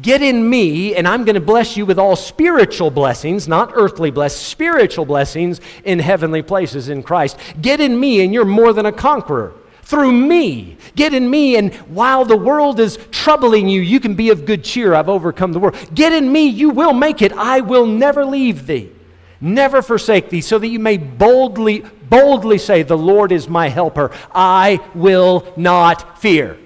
Get 0.00 0.22
in 0.22 0.48
me, 0.48 0.94
and 0.94 1.08
I'm 1.08 1.24
going 1.24 1.34
to 1.34 1.40
bless 1.40 1.76
you 1.76 1.84
with 1.84 1.98
all 1.98 2.14
spiritual 2.14 2.90
blessings, 2.90 3.48
not 3.48 3.72
earthly 3.74 4.12
blessings, 4.12 4.40
spiritual 4.40 5.04
blessings 5.04 5.60
in 5.84 5.98
heavenly 5.98 6.42
places 6.42 6.88
in 6.88 7.02
Christ. 7.02 7.36
Get 7.60 7.80
in 7.80 7.98
me, 7.98 8.22
and 8.22 8.32
you're 8.32 8.44
more 8.44 8.72
than 8.72 8.86
a 8.86 8.92
conqueror 8.92 9.54
through 9.82 10.12
me. 10.12 10.76
Get 10.94 11.14
in 11.14 11.28
me, 11.28 11.56
and 11.56 11.74
while 11.74 12.24
the 12.24 12.36
world 12.36 12.78
is 12.78 12.98
troubling 13.10 13.68
you, 13.68 13.80
you 13.80 13.98
can 13.98 14.14
be 14.14 14.30
of 14.30 14.44
good 14.44 14.62
cheer. 14.62 14.94
I've 14.94 15.08
overcome 15.08 15.52
the 15.52 15.58
world. 15.58 15.76
Get 15.94 16.12
in 16.12 16.30
me, 16.30 16.46
you 16.46 16.70
will 16.70 16.92
make 16.92 17.20
it. 17.20 17.32
I 17.32 17.60
will 17.60 17.86
never 17.86 18.24
leave 18.24 18.68
thee, 18.68 18.92
never 19.40 19.82
forsake 19.82 20.30
thee, 20.30 20.42
so 20.42 20.60
that 20.60 20.68
you 20.68 20.78
may 20.78 20.96
boldly, 20.96 21.80
boldly 22.08 22.58
say, 22.58 22.84
The 22.84 22.96
Lord 22.96 23.32
is 23.32 23.48
my 23.48 23.68
helper. 23.68 24.12
I 24.32 24.78
will 24.94 25.52
not 25.56 26.20
fear. 26.20 26.56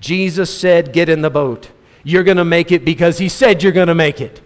Jesus 0.00 0.56
said, 0.56 0.92
Get 0.92 1.08
in 1.08 1.22
the 1.22 1.30
boat. 1.30 1.70
You're 2.04 2.24
going 2.24 2.36
to 2.36 2.44
make 2.44 2.70
it 2.70 2.84
because 2.84 3.18
he 3.18 3.28
said 3.28 3.62
you're 3.62 3.72
going 3.72 3.88
to 3.88 3.94
make 3.94 4.20
it. 4.20 4.40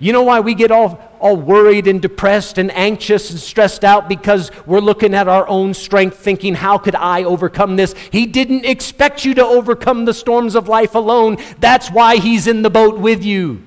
You 0.00 0.12
know 0.12 0.22
why 0.22 0.38
we 0.38 0.54
get 0.54 0.70
all, 0.70 1.00
all 1.18 1.36
worried 1.36 1.88
and 1.88 2.00
depressed 2.00 2.56
and 2.56 2.70
anxious 2.70 3.30
and 3.30 3.40
stressed 3.40 3.82
out? 3.84 4.08
Because 4.08 4.52
we're 4.64 4.78
looking 4.78 5.12
at 5.12 5.26
our 5.26 5.48
own 5.48 5.74
strength, 5.74 6.18
thinking, 6.18 6.54
How 6.54 6.78
could 6.78 6.94
I 6.94 7.24
overcome 7.24 7.76
this? 7.76 7.94
He 8.12 8.26
didn't 8.26 8.64
expect 8.64 9.24
you 9.24 9.34
to 9.34 9.44
overcome 9.44 10.04
the 10.04 10.14
storms 10.14 10.54
of 10.54 10.68
life 10.68 10.94
alone. 10.94 11.38
That's 11.58 11.90
why 11.90 12.16
He's 12.16 12.46
in 12.46 12.62
the 12.62 12.70
boat 12.70 12.98
with 12.98 13.24
you. 13.24 13.64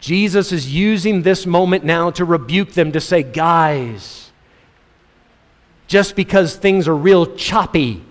Jesus 0.00 0.52
is 0.52 0.72
using 0.72 1.22
this 1.22 1.44
moment 1.46 1.84
now 1.84 2.10
to 2.12 2.24
rebuke 2.24 2.72
them, 2.72 2.90
to 2.92 3.00
say, 3.00 3.22
Guys, 3.22 4.27
just 5.88 6.14
because 6.14 6.54
things 6.54 6.86
are 6.86 6.94
real 6.94 7.34
choppy, 7.34 8.04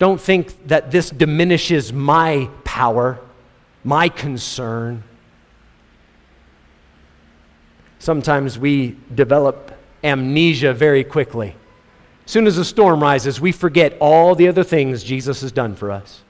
don't 0.00 0.20
think 0.20 0.66
that 0.66 0.90
this 0.90 1.08
diminishes 1.10 1.92
my 1.92 2.50
power 2.64 3.20
my 3.86 4.08
concern. 4.08 5.04
Sometimes 8.00 8.58
we 8.58 8.96
develop 9.14 9.78
amnesia 10.02 10.74
very 10.74 11.04
quickly. 11.04 11.54
As 12.24 12.32
soon 12.32 12.48
as 12.48 12.58
a 12.58 12.64
storm 12.64 13.00
rises, 13.00 13.40
we 13.40 13.52
forget 13.52 13.96
all 14.00 14.34
the 14.34 14.48
other 14.48 14.64
things 14.64 15.04
Jesus 15.04 15.40
has 15.42 15.52
done 15.52 15.76
for 15.76 15.92
us. 15.92 16.22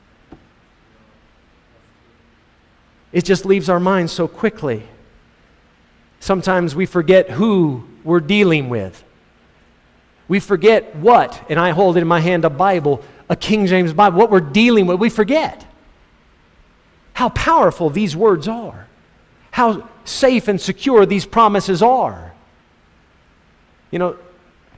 It 3.11 3.25
just 3.25 3.46
leaves 3.46 3.70
our 3.70 3.80
minds 3.80 4.12
so 4.12 4.28
quickly. 4.28 4.82
Sometimes 6.20 6.76
we 6.76 6.85
forget 6.85 7.30
who 7.30 7.85
we're 8.04 8.20
dealing 8.20 8.68
with. 8.68 9.02
We 10.28 10.40
forget 10.40 10.97
what, 10.97 11.45
and 11.49 11.59
I 11.59 11.71
hold 11.71 11.97
in 11.97 12.06
my 12.06 12.21
hand 12.21 12.45
a 12.45 12.50
Bible, 12.50 13.02
a 13.28 13.37
King 13.37 13.66
James 13.66 13.92
Bible, 13.92 14.18
what 14.18 14.30
we're 14.30 14.40
dealing 14.40 14.87
with, 14.87 14.99
we 14.99 15.11
forget 15.11 15.64
how 17.12 17.30
powerful 17.30 17.88
these 17.88 18.14
words 18.14 18.47
are, 18.47 18.87
how 19.50 19.88
safe 20.04 20.49
and 20.49 20.61
secure 20.61 21.06
these 21.06 21.25
promises 21.25 21.83
are. 21.83 22.35
You 23.90 23.99
know, 23.99 24.16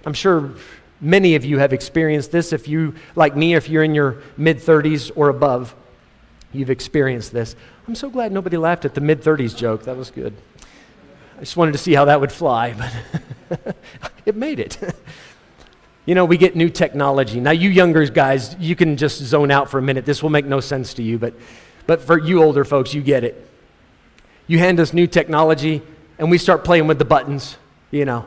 I'm 0.07 0.15
sure 0.15 0.53
many 1.01 1.35
of 1.35 1.45
you 1.45 1.59
have 1.59 1.73
experienced 1.73 2.31
this. 2.31 2.53
If 2.53 2.69
you, 2.69 2.95
like 3.17 3.37
me, 3.37 3.55
if 3.55 3.69
you're 3.69 3.83
in 3.83 3.95
your 3.95 4.23
mid 4.37 4.59
30s 4.59 5.11
or 5.17 5.31
above, 5.31 5.75
you've 6.53 6.71
experienced 6.71 7.33
this. 7.33 7.57
I'm 7.87 7.95
so 7.95 8.11
glad 8.11 8.33
nobody 8.33 8.57
laughed 8.57 8.85
at 8.85 8.95
the 8.95 9.01
mid 9.01 9.23
30s 9.23 9.57
joke. 9.57 9.85
That 9.85 9.97
was 9.97 10.11
good. 10.11 10.35
I 11.37 11.41
just 11.41 11.57
wanted 11.57 11.73
to 11.73 11.79
see 11.79 11.95
how 11.95 12.05
that 12.05 12.21
would 12.21 12.33
fly, 12.33 12.75
but 13.51 13.77
it 14.27 14.37
made 14.37 14.61
it. 14.61 14.79
you 16.09 16.15
know, 16.15 16.25
we 16.25 16.39
get 16.39 16.57
new 16.57 16.71
technology. 16.71 17.39
Now, 17.39 17.51
you 17.51 17.69
younger 17.69 18.07
guys, 18.07 18.57
you 18.59 18.75
can 18.75 18.97
just 18.97 19.19
zone 19.19 19.51
out 19.51 19.71
for 19.71 19.77
a 19.77 19.83
minute. 19.83 20.07
This 20.07 20.23
will 20.23 20.31
make 20.31 20.47
no 20.47 20.59
sense 20.59 20.95
to 20.95 21.03
you, 21.03 21.19
but 21.19 21.35
but 21.87 22.01
for 22.01 22.19
you 22.19 22.43
older 22.43 22.65
folks, 22.65 22.95
you 22.95 23.03
get 23.03 23.25
it. 23.25 23.47
You 24.47 24.59
hand 24.59 24.81
us 24.81 24.95
new 24.95 25.07
technology, 25.07 25.83
and 26.19 26.31
we 26.31 26.39
start 26.39 26.65
playing 26.65 26.87
with 26.87 26.99
the 26.99 27.05
buttons, 27.05 27.59
you 27.91 28.07
know. 28.07 28.25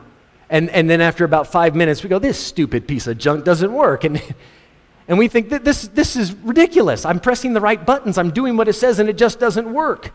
And, 0.48 0.70
and 0.70 0.88
then 0.88 1.00
after 1.00 1.24
about 1.24 1.48
five 1.50 1.74
minutes, 1.74 2.04
we 2.04 2.08
go, 2.08 2.20
This 2.20 2.38
stupid 2.38 2.86
piece 2.86 3.08
of 3.08 3.18
junk 3.18 3.44
doesn't 3.44 3.72
work. 3.72 4.04
And, 4.04 4.22
and 5.08 5.18
we 5.18 5.26
think 5.26 5.48
that 5.48 5.64
this, 5.64 5.88
this 5.88 6.14
is 6.14 6.32
ridiculous. 6.34 7.04
I'm 7.04 7.18
pressing 7.18 7.52
the 7.52 7.60
right 7.60 7.84
buttons, 7.84 8.16
I'm 8.16 8.30
doing 8.30 8.56
what 8.56 8.68
it 8.68 8.74
says, 8.74 9.00
and 9.00 9.08
it 9.08 9.18
just 9.18 9.40
doesn't 9.40 9.72
work. 9.72 10.12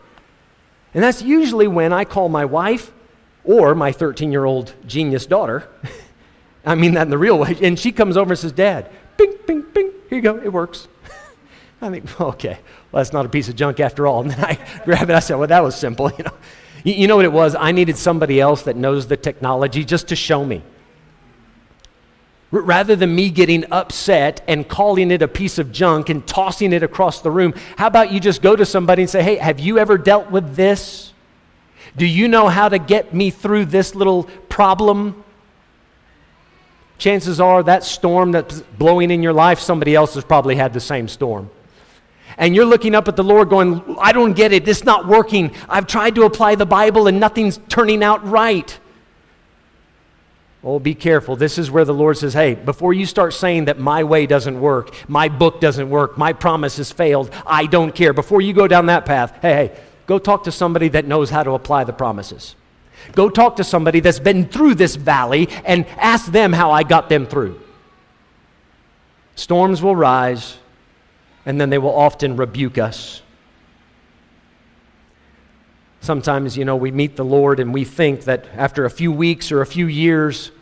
And 0.94 1.04
that's 1.04 1.20
usually 1.20 1.68
when 1.68 1.92
I 1.92 2.06
call 2.06 2.30
my 2.30 2.46
wife 2.46 2.94
or 3.44 3.74
my 3.74 3.92
13 3.92 4.32
year 4.32 4.46
old 4.46 4.72
genius 4.86 5.26
daughter. 5.26 5.68
I 6.68 6.74
mean 6.74 6.94
that 6.94 7.02
in 7.02 7.10
the 7.10 7.18
real 7.18 7.38
way. 7.38 7.56
And 7.62 7.78
she 7.78 7.92
comes 7.92 8.16
over 8.16 8.32
and 8.32 8.38
says, 8.38 8.52
Dad, 8.52 8.90
bing, 9.16 9.34
bing, 9.46 9.62
bing, 9.72 9.90
here 10.08 10.18
you 10.18 10.20
go, 10.20 10.36
it 10.36 10.52
works. 10.52 10.86
I 11.80 11.90
think, 11.90 12.20
okay, 12.20 12.58
well, 12.92 13.00
that's 13.00 13.12
not 13.12 13.24
a 13.24 13.28
piece 13.28 13.48
of 13.48 13.56
junk 13.56 13.80
after 13.80 14.06
all. 14.06 14.20
And 14.22 14.30
then 14.32 14.44
I 14.44 14.82
grab 14.84 15.08
it. 15.08 15.14
I 15.14 15.20
said, 15.20 15.36
well, 15.36 15.48
that 15.48 15.62
was 15.62 15.74
simple. 15.74 16.10
You 16.18 16.24
know, 16.24 16.32
you, 16.84 16.94
you 16.94 17.06
know 17.08 17.16
what 17.16 17.24
it 17.24 17.32
was? 17.32 17.56
I 17.56 17.72
needed 17.72 17.96
somebody 17.96 18.40
else 18.40 18.62
that 18.62 18.76
knows 18.76 19.06
the 19.06 19.16
technology 19.16 19.84
just 19.84 20.08
to 20.08 20.16
show 20.16 20.44
me. 20.44 20.62
R- 22.52 22.60
rather 22.60 22.94
than 22.94 23.14
me 23.14 23.30
getting 23.30 23.64
upset 23.72 24.44
and 24.46 24.68
calling 24.68 25.10
it 25.10 25.22
a 25.22 25.28
piece 25.28 25.58
of 25.58 25.72
junk 25.72 26.08
and 26.08 26.26
tossing 26.26 26.72
it 26.72 26.82
across 26.82 27.20
the 27.22 27.30
room, 27.30 27.54
how 27.76 27.86
about 27.86 28.12
you 28.12 28.20
just 28.20 28.42
go 28.42 28.54
to 28.54 28.66
somebody 28.66 29.02
and 29.02 29.10
say, 29.10 29.22
hey, 29.22 29.36
have 29.36 29.58
you 29.58 29.78
ever 29.78 29.98
dealt 29.98 30.30
with 30.30 30.54
this? 30.54 31.12
Do 31.96 32.06
you 32.06 32.28
know 32.28 32.48
how 32.48 32.68
to 32.68 32.78
get 32.78 33.14
me 33.14 33.30
through 33.30 33.66
this 33.66 33.94
little 33.94 34.24
problem? 34.48 35.24
Chances 36.98 37.40
are 37.40 37.62
that 37.62 37.84
storm 37.84 38.32
that's 38.32 38.60
blowing 38.60 39.10
in 39.10 39.22
your 39.22 39.32
life, 39.32 39.60
somebody 39.60 39.94
else 39.94 40.14
has 40.14 40.24
probably 40.24 40.56
had 40.56 40.72
the 40.72 40.80
same 40.80 41.08
storm 41.08 41.50
and 42.38 42.54
you're 42.54 42.64
looking 42.64 42.94
up 42.94 43.08
at 43.08 43.16
the 43.16 43.24
Lord 43.24 43.50
going, 43.50 43.96
I 44.00 44.12
don't 44.12 44.32
get 44.32 44.52
it. 44.52 44.66
It's 44.68 44.84
not 44.84 45.06
working. 45.06 45.52
I've 45.68 45.86
tried 45.86 46.14
to 46.14 46.22
apply 46.22 46.54
the 46.54 46.66
Bible 46.66 47.08
and 47.08 47.18
nothing's 47.18 47.58
turning 47.68 48.02
out 48.02 48.26
right. 48.26 48.78
Oh, 50.62 50.78
be 50.78 50.94
careful. 50.94 51.36
This 51.36 51.58
is 51.58 51.70
where 51.70 51.84
the 51.84 51.94
Lord 51.94 52.16
says, 52.16 52.34
hey, 52.34 52.54
before 52.54 52.92
you 52.92 53.06
start 53.06 53.34
saying 53.34 53.66
that 53.66 53.78
my 53.78 54.04
way 54.04 54.26
doesn't 54.26 54.60
work, 54.60 54.94
my 55.08 55.28
book 55.28 55.60
doesn't 55.60 55.90
work, 55.90 56.16
my 56.16 56.32
promise 56.32 56.76
has 56.78 56.92
failed, 56.92 57.30
I 57.46 57.66
don't 57.66 57.94
care, 57.94 58.12
before 58.12 58.40
you 58.40 58.52
go 58.52 58.66
down 58.66 58.86
that 58.86 59.04
path, 59.04 59.38
hey, 59.40 59.52
hey, 59.52 59.80
go 60.06 60.18
talk 60.18 60.44
to 60.44 60.52
somebody 60.52 60.88
that 60.88 61.06
knows 61.06 61.30
how 61.30 61.42
to 61.42 61.52
apply 61.52 61.84
the 61.84 61.92
promises. 61.92 62.56
Go 63.12 63.28
talk 63.28 63.56
to 63.56 63.64
somebody 63.64 64.00
that's 64.00 64.20
been 64.20 64.46
through 64.48 64.74
this 64.74 64.96
valley 64.96 65.48
and 65.64 65.86
ask 65.96 66.30
them 66.30 66.52
how 66.52 66.70
I 66.70 66.82
got 66.82 67.08
them 67.08 67.26
through. 67.26 67.60
Storms 69.34 69.82
will 69.82 69.96
rise, 69.96 70.58
and 71.46 71.60
then 71.60 71.70
they 71.70 71.78
will 71.78 71.96
often 71.96 72.36
rebuke 72.36 72.76
us. 72.76 73.22
Sometimes, 76.00 76.56
you 76.56 76.64
know, 76.64 76.76
we 76.76 76.90
meet 76.90 77.16
the 77.16 77.24
Lord 77.24 77.60
and 77.60 77.74
we 77.74 77.84
think 77.84 78.24
that 78.24 78.46
after 78.54 78.84
a 78.84 78.90
few 78.90 79.12
weeks 79.12 79.52
or 79.52 79.60
a 79.60 79.66
few 79.66 79.86
years, 79.86 80.52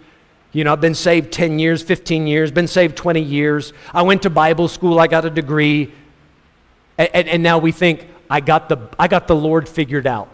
you 0.52 0.64
know, 0.64 0.72
I've 0.72 0.80
been 0.80 0.94
saved 0.94 1.32
10 1.32 1.58
years, 1.58 1.82
15 1.82 2.26
years, 2.26 2.50
been 2.50 2.66
saved 2.66 2.96
20 2.96 3.20
years. 3.20 3.72
I 3.92 4.02
went 4.02 4.22
to 4.22 4.30
Bible 4.30 4.68
school, 4.68 4.98
I 4.98 5.06
got 5.06 5.24
a 5.24 5.30
degree. 5.30 5.92
And, 6.98 7.10
and, 7.12 7.28
and 7.28 7.42
now 7.42 7.58
we 7.58 7.72
think, 7.72 8.08
I 8.30 8.40
got, 8.40 8.68
the, 8.68 8.88
I 8.98 9.08
got 9.08 9.28
the 9.28 9.36
Lord 9.36 9.68
figured 9.68 10.06
out. 10.06 10.28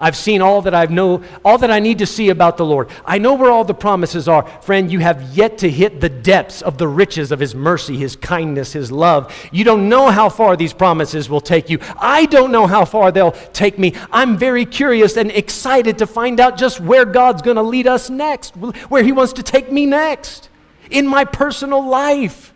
I've 0.00 0.16
seen 0.16 0.42
all 0.42 0.60
that 0.62 0.74
I 0.74 0.86
know, 0.86 1.22
all 1.44 1.56
that 1.58 1.70
I 1.70 1.78
need 1.78 1.98
to 1.98 2.06
see 2.06 2.28
about 2.28 2.56
the 2.56 2.64
Lord. 2.64 2.88
I 3.04 3.18
know 3.18 3.34
where 3.34 3.50
all 3.50 3.64
the 3.64 3.74
promises 3.74 4.26
are. 4.26 4.44
Friend, 4.62 4.90
you 4.90 4.98
have 4.98 5.22
yet 5.36 5.58
to 5.58 5.70
hit 5.70 6.00
the 6.00 6.08
depths 6.08 6.62
of 6.62 6.78
the 6.78 6.88
riches 6.88 7.30
of 7.30 7.38
His 7.38 7.54
mercy, 7.54 7.96
His 7.96 8.16
kindness, 8.16 8.72
His 8.72 8.90
love. 8.90 9.32
You 9.52 9.62
don't 9.62 9.88
know 9.88 10.10
how 10.10 10.28
far 10.28 10.56
these 10.56 10.72
promises 10.72 11.30
will 11.30 11.40
take 11.40 11.70
you. 11.70 11.78
I 11.96 12.26
don't 12.26 12.50
know 12.50 12.66
how 12.66 12.84
far 12.84 13.12
they'll 13.12 13.32
take 13.52 13.78
me. 13.78 13.94
I'm 14.10 14.36
very 14.36 14.66
curious 14.66 15.16
and 15.16 15.30
excited 15.30 15.98
to 15.98 16.08
find 16.08 16.40
out 16.40 16.58
just 16.58 16.80
where 16.80 17.04
God's 17.04 17.42
going 17.42 17.56
to 17.56 17.62
lead 17.62 17.86
us 17.86 18.10
next, 18.10 18.56
where 18.56 19.04
He 19.04 19.12
wants 19.12 19.34
to 19.34 19.44
take 19.44 19.70
me 19.70 19.86
next 19.86 20.48
in 20.90 21.06
my 21.06 21.24
personal 21.24 21.86
life. 21.86 22.52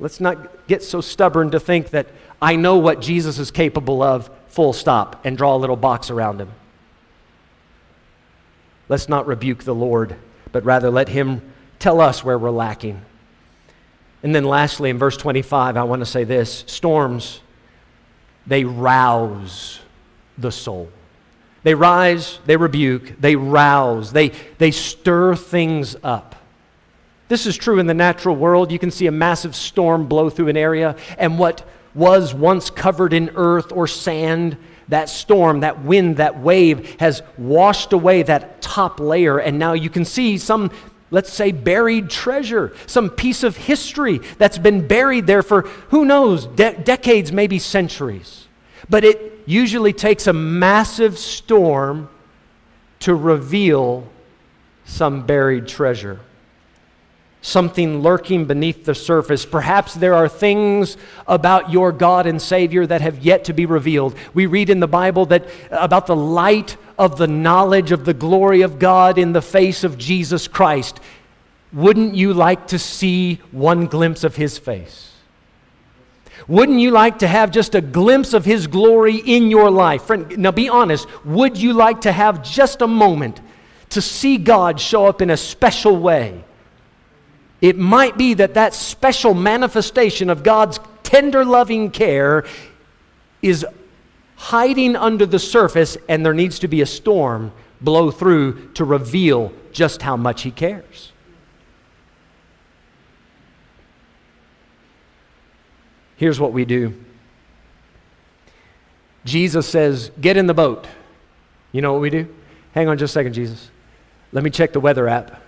Let's 0.00 0.20
not 0.20 0.66
get 0.66 0.82
so 0.82 1.00
stubborn 1.00 1.52
to 1.52 1.60
think 1.60 1.90
that 1.90 2.08
I 2.40 2.56
know 2.56 2.78
what 2.78 3.00
Jesus 3.00 3.38
is 3.38 3.52
capable 3.52 4.02
of 4.02 4.28
full 4.52 4.72
stop, 4.74 5.24
and 5.24 5.36
draw 5.36 5.56
a 5.56 5.58
little 5.58 5.76
box 5.76 6.10
around 6.10 6.40
him. 6.40 6.50
Let's 8.88 9.08
not 9.08 9.26
rebuke 9.26 9.64
the 9.64 9.74
Lord, 9.74 10.16
but 10.52 10.64
rather 10.64 10.90
let 10.90 11.08
him 11.08 11.40
tell 11.78 12.00
us 12.00 12.22
where 12.22 12.38
we're 12.38 12.50
lacking. 12.50 13.00
And 14.22 14.34
then 14.34 14.44
lastly, 14.44 14.90
in 14.90 14.98
verse 14.98 15.16
25, 15.16 15.76
I 15.78 15.82
want 15.84 16.00
to 16.00 16.06
say 16.06 16.24
this 16.24 16.64
storms, 16.66 17.40
they 18.46 18.64
rouse 18.64 19.80
the 20.36 20.52
soul. 20.52 20.90
They 21.62 21.74
rise, 21.74 22.38
they 22.44 22.56
rebuke, 22.56 23.20
they 23.20 23.36
rouse, 23.36 24.12
they, 24.12 24.32
they 24.58 24.70
stir 24.70 25.34
things 25.34 25.96
up. 26.04 26.36
This 27.28 27.46
is 27.46 27.56
true 27.56 27.78
in 27.78 27.86
the 27.86 27.94
natural 27.94 28.36
world. 28.36 28.70
You 28.70 28.78
can 28.78 28.90
see 28.90 29.06
a 29.06 29.12
massive 29.12 29.56
storm 29.56 30.06
blow 30.06 30.28
through 30.28 30.48
an 30.48 30.56
area, 30.58 30.96
and 31.16 31.38
what 31.38 31.66
was 31.94 32.34
once 32.34 32.70
covered 32.70 33.12
in 33.12 33.30
earth 33.34 33.72
or 33.72 33.86
sand, 33.86 34.56
that 34.88 35.08
storm, 35.08 35.60
that 35.60 35.82
wind, 35.82 36.16
that 36.16 36.38
wave 36.38 36.98
has 37.00 37.22
washed 37.38 37.92
away 37.92 38.22
that 38.22 38.60
top 38.60 39.00
layer, 39.00 39.38
and 39.38 39.58
now 39.58 39.72
you 39.72 39.90
can 39.90 40.04
see 40.04 40.38
some, 40.38 40.70
let's 41.10 41.32
say, 41.32 41.52
buried 41.52 42.10
treasure, 42.10 42.74
some 42.86 43.10
piece 43.10 43.42
of 43.42 43.56
history 43.56 44.18
that's 44.38 44.58
been 44.58 44.86
buried 44.86 45.26
there 45.26 45.42
for 45.42 45.62
who 45.90 46.04
knows, 46.04 46.46
de- 46.46 46.76
decades, 46.78 47.32
maybe 47.32 47.58
centuries. 47.58 48.48
But 48.88 49.04
it 49.04 49.42
usually 49.46 49.92
takes 49.92 50.26
a 50.26 50.32
massive 50.32 51.18
storm 51.18 52.08
to 53.00 53.14
reveal 53.14 54.08
some 54.84 55.26
buried 55.26 55.66
treasure 55.68 56.20
something 57.42 58.02
lurking 58.02 58.46
beneath 58.46 58.84
the 58.84 58.94
surface. 58.94 59.44
Perhaps 59.44 59.94
there 59.94 60.14
are 60.14 60.28
things 60.28 60.96
about 61.26 61.70
your 61.70 61.92
God 61.92 62.26
and 62.26 62.40
Savior 62.40 62.86
that 62.86 63.00
have 63.00 63.18
yet 63.18 63.44
to 63.46 63.52
be 63.52 63.66
revealed. 63.66 64.16
We 64.32 64.46
read 64.46 64.70
in 64.70 64.80
the 64.80 64.86
Bible 64.86 65.26
that 65.26 65.44
uh, 65.70 65.78
about 65.80 66.06
the 66.06 66.16
light 66.16 66.76
of 66.96 67.18
the 67.18 67.26
knowledge 67.26 67.90
of 67.90 68.04
the 68.04 68.14
glory 68.14 68.62
of 68.62 68.78
God 68.78 69.18
in 69.18 69.32
the 69.32 69.42
face 69.42 69.82
of 69.82 69.98
Jesus 69.98 70.46
Christ. 70.46 71.00
Wouldn't 71.72 72.14
you 72.14 72.32
like 72.32 72.68
to 72.68 72.78
see 72.78 73.40
one 73.50 73.86
glimpse 73.86 74.22
of 74.22 74.36
his 74.36 74.56
face? 74.56 75.10
Wouldn't 76.46 76.78
you 76.78 76.90
like 76.90 77.20
to 77.20 77.26
have 77.26 77.50
just 77.50 77.74
a 77.74 77.80
glimpse 77.80 78.34
of 78.34 78.44
his 78.44 78.66
glory 78.66 79.16
in 79.16 79.50
your 79.50 79.70
life? 79.70 80.04
Friend, 80.04 80.38
now 80.38 80.50
be 80.52 80.68
honest. 80.68 81.08
Would 81.24 81.56
you 81.56 81.72
like 81.72 82.02
to 82.02 82.12
have 82.12 82.42
just 82.42 82.82
a 82.82 82.86
moment 82.86 83.40
to 83.90 84.00
see 84.00 84.38
God 84.38 84.80
show 84.80 85.06
up 85.06 85.22
in 85.22 85.30
a 85.30 85.36
special 85.36 85.96
way? 85.96 86.44
It 87.62 87.78
might 87.78 88.18
be 88.18 88.34
that 88.34 88.54
that 88.54 88.74
special 88.74 89.32
manifestation 89.32 90.28
of 90.28 90.42
God's 90.42 90.80
tender, 91.04 91.44
loving 91.44 91.92
care 91.92 92.44
is 93.40 93.64
hiding 94.34 94.96
under 94.96 95.24
the 95.24 95.38
surface, 95.38 95.96
and 96.08 96.26
there 96.26 96.34
needs 96.34 96.58
to 96.58 96.68
be 96.68 96.80
a 96.80 96.86
storm 96.86 97.52
blow 97.80 98.10
through 98.10 98.72
to 98.72 98.84
reveal 98.84 99.52
just 99.70 100.02
how 100.02 100.16
much 100.16 100.42
He 100.42 100.50
cares. 100.50 101.12
Here's 106.16 106.40
what 106.40 106.52
we 106.52 106.64
do 106.64 106.94
Jesus 109.24 109.68
says, 109.68 110.10
Get 110.20 110.36
in 110.36 110.46
the 110.46 110.54
boat. 110.54 110.86
You 111.70 111.80
know 111.80 111.92
what 111.92 112.02
we 112.02 112.10
do? 112.10 112.32
Hang 112.74 112.88
on 112.88 112.98
just 112.98 113.12
a 113.12 113.14
second, 113.14 113.34
Jesus. 113.34 113.70
Let 114.32 114.42
me 114.42 114.50
check 114.50 114.72
the 114.72 114.80
weather 114.80 115.08
app. 115.08 115.40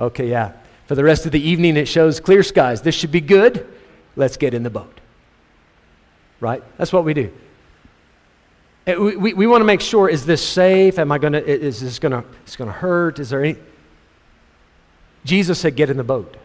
Okay, 0.00 0.28
yeah. 0.28 0.52
For 0.86 0.94
the 0.94 1.04
rest 1.04 1.26
of 1.26 1.32
the 1.32 1.40
evening, 1.40 1.76
it 1.76 1.86
shows 1.86 2.18
clear 2.18 2.42
skies. 2.42 2.82
This 2.82 2.94
should 2.94 3.12
be 3.12 3.20
good. 3.20 3.66
Let's 4.16 4.36
get 4.36 4.54
in 4.54 4.62
the 4.62 4.70
boat. 4.70 5.00
Right? 6.40 6.62
That's 6.78 6.92
what 6.92 7.04
we 7.04 7.14
do. 7.14 7.32
Eh, 8.86 8.96
we, 8.96 9.16
we, 9.16 9.34
we 9.34 9.46
want 9.46 9.60
to 9.60 9.66
make 9.66 9.82
sure 9.82 10.08
is 10.08 10.24
this 10.24 10.46
safe? 10.46 10.98
Am 10.98 11.12
I 11.12 11.18
going 11.18 11.34
to, 11.34 11.46
is 11.46 11.80
this 11.80 11.98
going 11.98 12.12
to, 12.12 12.24
it's 12.42 12.56
going 12.56 12.68
to 12.68 12.76
hurt? 12.76 13.18
Is 13.18 13.30
there 13.30 13.44
any? 13.44 13.58
Jesus 15.24 15.60
said, 15.60 15.76
get 15.76 15.90
in 15.90 15.98
the 15.98 16.04
boat. 16.04 16.36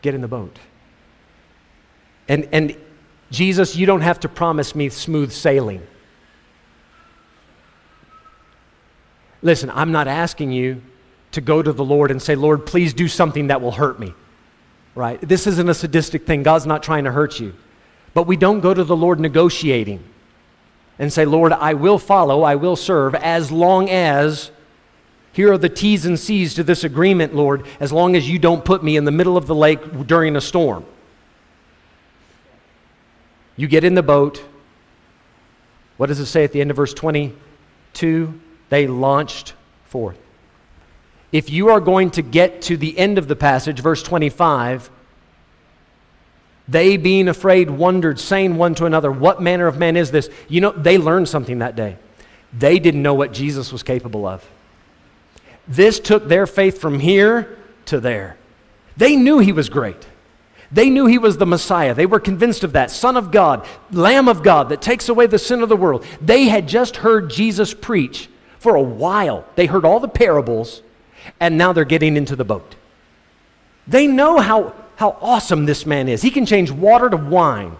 Get 0.00 0.14
in 0.14 0.22
the 0.22 0.28
boat. 0.28 0.58
And, 2.26 2.48
and 2.52 2.76
Jesus, 3.30 3.76
you 3.76 3.86
don't 3.86 4.00
have 4.00 4.20
to 4.20 4.28
promise 4.28 4.74
me 4.74 4.88
smooth 4.88 5.30
sailing. 5.30 5.86
Listen, 9.42 9.70
I'm 9.70 9.92
not 9.92 10.08
asking 10.08 10.52
you 10.52 10.80
to 11.36 11.40
go 11.42 11.62
to 11.62 11.72
the 11.72 11.84
Lord 11.84 12.10
and 12.10 12.20
say, 12.20 12.34
Lord, 12.34 12.64
please 12.66 12.92
do 12.92 13.08
something 13.08 13.48
that 13.48 13.60
will 13.60 13.72
hurt 13.72 14.00
me. 14.00 14.14
Right? 14.94 15.20
This 15.20 15.46
isn't 15.46 15.68
a 15.68 15.74
sadistic 15.74 16.26
thing. 16.26 16.42
God's 16.42 16.64
not 16.64 16.82
trying 16.82 17.04
to 17.04 17.12
hurt 17.12 17.38
you. 17.38 17.54
But 18.14 18.26
we 18.26 18.36
don't 18.38 18.60
go 18.60 18.72
to 18.72 18.82
the 18.82 18.96
Lord 18.96 19.20
negotiating 19.20 20.02
and 20.98 21.12
say, 21.12 21.26
Lord, 21.26 21.52
I 21.52 21.74
will 21.74 21.98
follow, 21.98 22.42
I 22.42 22.54
will 22.54 22.74
serve, 22.74 23.14
as 23.14 23.52
long 23.52 23.90
as 23.90 24.50
here 25.32 25.52
are 25.52 25.58
the 25.58 25.68
T's 25.68 26.06
and 26.06 26.18
C's 26.18 26.54
to 26.54 26.64
this 26.64 26.84
agreement, 26.84 27.34
Lord, 27.34 27.66
as 27.80 27.92
long 27.92 28.16
as 28.16 28.26
you 28.28 28.38
don't 28.38 28.64
put 28.64 28.82
me 28.82 28.96
in 28.96 29.04
the 29.04 29.10
middle 29.10 29.36
of 29.36 29.46
the 29.46 29.54
lake 29.54 30.06
during 30.06 30.36
a 30.36 30.40
storm. 30.40 30.86
You 33.56 33.68
get 33.68 33.84
in 33.84 33.94
the 33.94 34.02
boat. 34.02 34.42
What 35.98 36.06
does 36.06 36.18
it 36.18 36.26
say 36.26 36.44
at 36.44 36.52
the 36.52 36.62
end 36.62 36.70
of 36.70 36.76
verse 36.76 36.94
22? 36.94 38.40
They 38.70 38.86
launched 38.86 39.52
forth. 39.84 40.18
If 41.32 41.50
you 41.50 41.68
are 41.68 41.80
going 41.80 42.10
to 42.12 42.22
get 42.22 42.62
to 42.62 42.76
the 42.76 42.96
end 42.98 43.18
of 43.18 43.28
the 43.28 43.36
passage, 43.36 43.80
verse 43.80 44.02
25, 44.02 44.90
they 46.68 46.96
being 46.96 47.28
afraid 47.28 47.70
wondered, 47.70 48.18
saying 48.18 48.56
one 48.56 48.74
to 48.76 48.86
another, 48.86 49.10
What 49.10 49.40
manner 49.40 49.66
of 49.66 49.78
man 49.78 49.96
is 49.96 50.10
this? 50.10 50.28
You 50.48 50.60
know, 50.60 50.72
they 50.72 50.98
learned 50.98 51.28
something 51.28 51.60
that 51.60 51.76
day. 51.76 51.96
They 52.56 52.78
didn't 52.78 53.02
know 53.02 53.14
what 53.14 53.32
Jesus 53.32 53.72
was 53.72 53.82
capable 53.82 54.26
of. 54.26 54.48
This 55.68 56.00
took 56.00 56.28
their 56.28 56.46
faith 56.46 56.80
from 56.80 57.00
here 57.00 57.58
to 57.86 58.00
there. 58.00 58.36
They 58.96 59.16
knew 59.16 59.38
he 59.38 59.52
was 59.52 59.68
great. 59.68 60.06
They 60.72 60.90
knew 60.90 61.06
he 61.06 61.18
was 61.18 61.36
the 61.36 61.46
Messiah. 61.46 61.94
They 61.94 62.06
were 62.06 62.18
convinced 62.18 62.64
of 62.64 62.72
that. 62.72 62.90
Son 62.90 63.16
of 63.16 63.30
God, 63.30 63.66
Lamb 63.92 64.28
of 64.28 64.42
God 64.42 64.70
that 64.70 64.82
takes 64.82 65.08
away 65.08 65.26
the 65.26 65.38
sin 65.38 65.62
of 65.62 65.68
the 65.68 65.76
world. 65.76 66.04
They 66.20 66.44
had 66.44 66.66
just 66.66 66.96
heard 66.96 67.30
Jesus 67.30 67.72
preach 67.72 68.28
for 68.58 68.74
a 68.74 68.82
while. 68.82 69.44
They 69.54 69.66
heard 69.66 69.84
all 69.84 70.00
the 70.00 70.08
parables, 70.08 70.82
and 71.40 71.58
now 71.58 71.72
they're 71.72 71.84
getting 71.84 72.16
into 72.16 72.36
the 72.36 72.44
boat. 72.44 72.76
They 73.86 74.06
know 74.06 74.38
how, 74.38 74.74
how 74.96 75.16
awesome 75.20 75.66
this 75.66 75.86
man 75.86 76.08
is. 76.08 76.22
He 76.22 76.30
can 76.30 76.46
change 76.46 76.70
water 76.70 77.08
to 77.08 77.16
wine, 77.16 77.76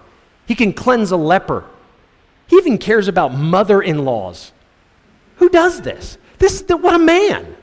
he 0.46 0.54
can 0.54 0.72
cleanse 0.72 1.10
a 1.10 1.16
leper. 1.16 1.64
He 2.48 2.56
even 2.56 2.78
cares 2.78 3.08
about 3.08 3.34
mother 3.34 3.82
in 3.82 4.04
laws. 4.04 4.52
Who 5.36 5.48
does 5.48 5.80
this? 5.80 6.16
This 6.38 6.62
what 6.68 6.94
a 6.94 6.98
man. 6.98 7.56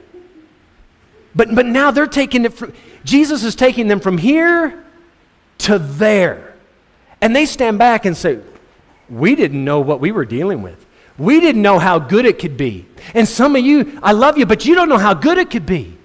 But, 1.36 1.56
but 1.56 1.66
now 1.66 1.92
they're 1.92 2.06
taking 2.06 2.46
it 2.46 2.54
from, 2.54 2.74
Jesus 3.04 3.44
is 3.44 3.56
taking 3.56 3.88
them 3.88 4.00
from 4.00 4.18
here 4.18 4.84
to 5.60 5.80
there. 5.80 6.54
And 7.22 7.36
they 7.36 7.46
stand 7.46 7.80
back 7.80 8.06
and 8.06 8.16
say, 8.16 8.40
We 9.10 9.36
didn't 9.36 9.64
know 9.64 9.80
what 9.80 10.00
we 10.00 10.12
were 10.12 10.26
dealing 10.26 10.62
with. 10.62 10.86
We 11.18 11.40
didn't 11.40 11.62
know 11.62 11.80
how 11.80 12.00
good 12.00 12.26
it 12.26 12.40
could 12.40 12.58
be. 12.58 12.86
And 13.14 13.28
some 13.28 13.56
of 13.56 13.64
you, 13.64 14.00
I 14.02 14.14
love 14.14 14.38
you, 14.38 14.46
but 14.46 14.66
you 14.66 14.76
don't 14.76 14.90
know 14.90 14.98
how 14.98 15.14
good 15.14 15.38
it 15.38 15.50
could 15.50 15.66
be. 15.66 15.98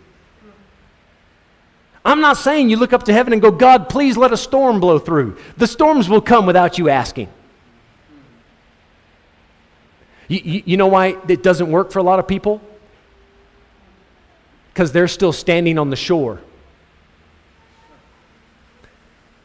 I'm 2.04 2.20
not 2.20 2.36
saying 2.36 2.70
you 2.70 2.76
look 2.76 2.92
up 2.92 3.04
to 3.04 3.12
heaven 3.12 3.32
and 3.32 3.42
go, 3.42 3.50
God, 3.50 3.88
please 3.88 4.16
let 4.16 4.32
a 4.32 4.36
storm 4.36 4.80
blow 4.80 4.98
through. 4.98 5.36
The 5.56 5.66
storms 5.66 6.08
will 6.08 6.20
come 6.20 6.46
without 6.46 6.78
you 6.78 6.88
asking. 6.88 7.28
You, 10.28 10.40
you, 10.44 10.62
you 10.66 10.76
know 10.76 10.86
why 10.86 11.16
it 11.28 11.42
doesn't 11.42 11.70
work 11.70 11.90
for 11.90 11.98
a 11.98 12.02
lot 12.02 12.18
of 12.18 12.28
people? 12.28 12.60
Because 14.72 14.92
they're 14.92 15.08
still 15.08 15.32
standing 15.32 15.78
on 15.78 15.90
the 15.90 15.96
shore. 15.96 16.40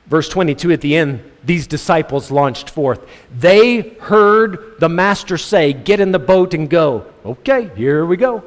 Verse 0.07 0.27
22 0.27 0.71
at 0.71 0.81
the 0.81 0.95
end, 0.95 1.23
these 1.43 1.67
disciples 1.67 2.29
launched 2.29 2.69
forth. 2.69 3.05
They 3.37 3.81
heard 4.01 4.75
the 4.79 4.89
master 4.89 5.37
say, 5.37 5.73
Get 5.73 5.99
in 5.99 6.11
the 6.11 6.19
boat 6.19 6.53
and 6.53 6.69
go. 6.69 7.05
Okay, 7.25 7.69
here 7.75 8.05
we 8.05 8.17
go. 8.17 8.43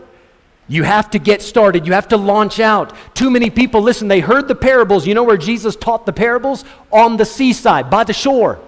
You 0.68 0.82
have 0.82 1.10
to 1.10 1.18
get 1.18 1.42
started. 1.42 1.86
You 1.86 1.92
have 1.92 2.08
to 2.08 2.16
launch 2.16 2.58
out. 2.58 2.94
Too 3.14 3.30
many 3.30 3.50
people, 3.50 3.80
listen, 3.82 4.08
they 4.08 4.20
heard 4.20 4.48
the 4.48 4.54
parables. 4.54 5.06
You 5.06 5.14
know 5.14 5.22
where 5.22 5.36
Jesus 5.36 5.76
taught 5.76 6.06
the 6.06 6.12
parables? 6.12 6.64
On 6.90 7.16
the 7.16 7.24
seaside, 7.24 7.88
by 7.88 8.04
the 8.04 8.12
shore. 8.12 8.58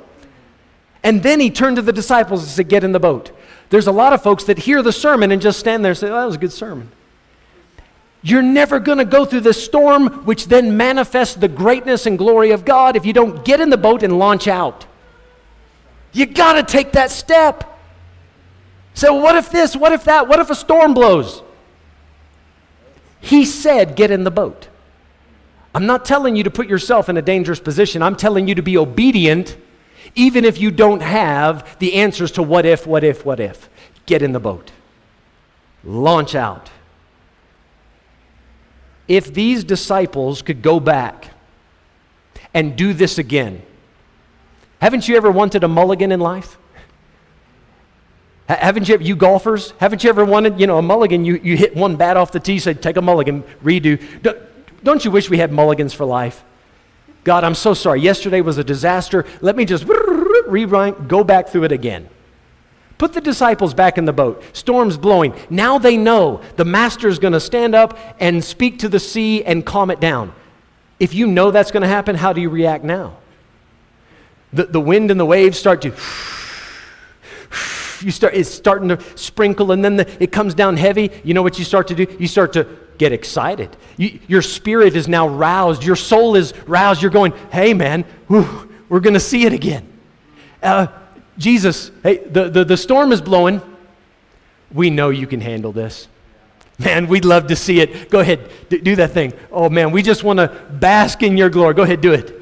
And 1.03 1.23
then 1.23 1.41
he 1.41 1.51
turned 1.51 1.77
to 1.77 1.83
the 1.83 1.93
disciples 1.93 2.43
and 2.43 2.51
said, 2.51 2.69
Get 2.69 2.85
in 2.85 2.93
the 2.93 3.01
boat. 3.01 3.33
There's 3.71 3.87
a 3.87 3.93
lot 3.93 4.13
of 4.13 4.23
folks 4.23 4.45
that 4.45 4.59
hear 4.59 4.83
the 4.83 4.93
sermon 4.93 5.31
and 5.31 5.43
just 5.43 5.59
stand 5.59 5.85
there 5.85 5.91
and 5.91 5.99
say, 5.99 6.09
oh, 6.09 6.15
That 6.15 6.25
was 6.25 6.37
a 6.37 6.39
good 6.39 6.53
sermon. 6.53 6.91
You're 8.23 8.43
never 8.43 8.81
going 8.81 8.99
to 8.99 9.05
go 9.05 9.25
through 9.25 9.43
the 9.43 9.55
storm, 9.55 10.25
which 10.25 10.47
then 10.47 10.77
manifests 10.77 11.37
the 11.37 11.49
greatness 11.49 12.07
and 12.07 12.19
glory 12.19 12.51
of 12.51 12.65
God 12.65 12.97
if 12.97 13.07
you 13.07 13.13
don't 13.13 13.45
get 13.45 13.61
in 13.61 13.71
the 13.71 13.77
boat 13.77 14.03
and 14.03 14.19
launch 14.19 14.49
out. 14.49 14.87
You 16.13 16.27
got 16.27 16.55
to 16.55 16.63
take 16.63 16.93
that 16.93 17.11
step. 17.11 17.79
So, 18.95 19.15
what 19.15 19.37
if 19.37 19.51
this? 19.51 19.77
What 19.77 19.93
if 19.93 20.05
that? 20.05 20.27
What 20.27 20.41
if 20.41 20.51
a 20.51 20.55
storm 20.55 20.95
blows? 20.95 21.43
He 23.21 23.45
said, 23.45 23.95
Get 23.95 24.11
in 24.11 24.25
the 24.25 24.31
boat. 24.31 24.69
I'm 25.75 25.87
not 25.87 26.05
telling 26.05 26.35
you 26.35 26.43
to 26.45 26.51
put 26.51 26.67
yourself 26.67 27.09
in 27.09 27.17
a 27.17 27.23
dangerous 27.23 27.61
position. 27.61 28.03
I'm 28.03 28.17
telling 28.17 28.49
you 28.49 28.57
to 28.57 28.63
be 28.63 28.77
obedient, 28.77 29.57
even 30.17 30.45
if 30.45 30.59
you 30.59 30.73
don't 30.73 31.03
have 31.03 31.79
the 31.79 31.95
answers 31.95 32.33
to 32.33 32.43
what 32.43 32.67
if, 32.67 32.87
what 32.87 33.05
if, 33.05 33.25
what 33.25 33.39
if. 33.39 33.69
Get 34.07 34.23
in 34.23 34.33
the 34.33 34.41
boat, 34.41 34.73
launch 35.85 36.35
out 36.35 36.71
if 39.09 39.33
these 39.33 39.65
disciples 39.65 40.43
could 40.43 40.63
go 40.63 40.79
back 40.79 41.31
and 42.55 42.77
do 42.77 42.93
this 42.93 43.19
again, 43.19 43.63
haven't 44.81 45.09
you 45.09 45.17
ever 45.17 45.31
wanted 45.31 45.65
a 45.65 45.69
mulligan 45.69 46.13
in 46.13 46.21
life? 46.21 46.59
Haven't 48.49 48.89
you, 48.89 48.99
you 48.99 49.17
golfers, 49.17 49.73
haven't 49.79 50.05
you 50.05 50.11
ever 50.11 50.25
wanted, 50.25 50.59
you 50.59 50.67
know, 50.67 50.79
a 50.79 50.83
mulligan? 50.83 51.25
You, 51.25 51.41
you 51.43 51.57
hit 51.57 51.77
one 51.77 51.97
bat 51.97 52.17
off 52.17 52.33
the 52.33 52.41
tee, 52.41 52.59
say, 52.59 52.75
take 52.75 52.97
a 52.97 53.03
mulligan, 53.03 53.43
redo. 53.63 54.23
Don't, 54.23 54.39
don't 54.83 55.05
you 55.05 55.11
wish 55.11 55.29
we 55.29 55.37
had 55.39 55.53
mulligans 55.53 55.93
for 55.93 56.07
life? 56.07 56.45
God, 57.25 57.45
I'm 57.45 57.55
so 57.55 57.75
sorry. 57.75 58.01
Yesterday 58.01 58.41
was 58.41 58.57
a 58.57 58.65
disaster. 58.65 59.27
Let 59.43 59.55
me 59.57 59.67
just 59.67 59.85
rewrite, 60.47 61.09
go 61.09 61.25
back 61.25 61.49
through 61.49 61.65
it 61.65 61.73
again. 61.73 62.09
Put 62.99 63.13
the 63.13 63.21
disciples 63.21 63.75
back 63.75 63.97
in 63.97 64.05
the 64.05 64.13
boat. 64.13 64.43
Storm's 64.53 64.99
blowing. 64.99 65.33
Now 65.49 65.79
they 65.79 65.97
know 65.97 66.43
the 66.57 66.65
master 66.65 67.09
is 67.09 67.21
going 67.21 67.33
to 67.33 67.41
stand 67.41 67.75
up 67.75 67.97
and 68.19 68.43
speak 68.43 68.81
to 68.81 68.89
the 68.89 68.99
sea 68.99 69.45
and 69.45 69.65
calm 69.65 69.91
it 69.91 70.01
down. 70.01 70.33
If 70.99 71.15
you 71.15 71.29
know 71.29 71.53
that's 71.53 71.71
going 71.71 71.83
to 71.83 71.89
happen, 71.89 72.17
how 72.17 72.33
do 72.33 72.41
you 72.41 72.51
react 72.51 72.83
now? 72.83 73.17
The, 74.53 74.65
the 74.65 74.81
wind 74.81 75.13
and 75.13 75.21
the 75.21 75.25
waves 75.25 75.59
start 75.59 75.83
to. 75.83 75.95
You 78.01 78.11
start, 78.13 78.35
it's 78.35 78.49
starting 78.49 78.89
to 78.89 79.01
sprinkle, 79.17 79.73
and 79.73 79.85
then 79.85 79.97
the, 79.97 80.23
it 80.23 80.31
comes 80.31 80.55
down 80.55 80.77
heavy. 80.77 81.11
You 81.25 81.35
know 81.35 81.43
what 81.43 81.59
you 81.59 81.65
start 81.65 81.89
to 81.89 81.95
do? 81.95 82.07
You 82.19 82.29
start 82.29 82.53
to 82.55 82.67
get 82.97 83.13
excited. 83.13 83.77
You, 83.97 84.21
your 84.29 84.43
spirit 84.43 84.97
is 84.97 85.09
now 85.09 85.29
roused. 85.29 85.85
Your 85.85 85.97
soul 85.97 86.37
is 86.37 86.53
roused. 86.67 87.03
You're 87.03 87.11
going, 87.11 87.33
hey, 87.51 87.75
man, 87.75 88.05
whew, 88.29 88.73
we're 88.89 89.01
going 89.01 89.15
to 89.15 89.21
see 89.21 89.47
it 89.47 89.53
again. 89.53 89.87
Uh, 90.63 90.89
Jesus, 91.39 91.91
hey, 92.03 92.19
the, 92.19 92.51
the, 92.51 92.65
the 92.65 92.77
storm 92.77 93.13
is 93.13 93.21
blowing. 93.21 93.63
We 94.73 94.91
know 94.91 95.11
you 95.11 95.27
can 95.27 95.41
handle 95.41 95.73
this. 95.73 96.09
Man, 96.79 97.09
we'd 97.09 97.25
love 97.25 97.47
to 97.49 97.57
see 97.57 97.81
it. 97.81 98.11
Go 98.11 98.21
ahead, 98.21 98.51
do, 98.69 98.81
do 98.81 98.97
that 98.97 99.13
thing. 99.13 99.33
Oh, 99.51 99.69
man, 99.69 99.91
we 99.91 100.03
just 100.03 100.23
want 100.23 100.39
to 100.39 100.49
bask 100.71 101.23
in 101.23 101.37
your 101.37 101.49
glory. 101.49 101.75
Go 101.75 101.83
ahead, 101.83 102.01
do 102.01 102.13
it. 102.13 102.35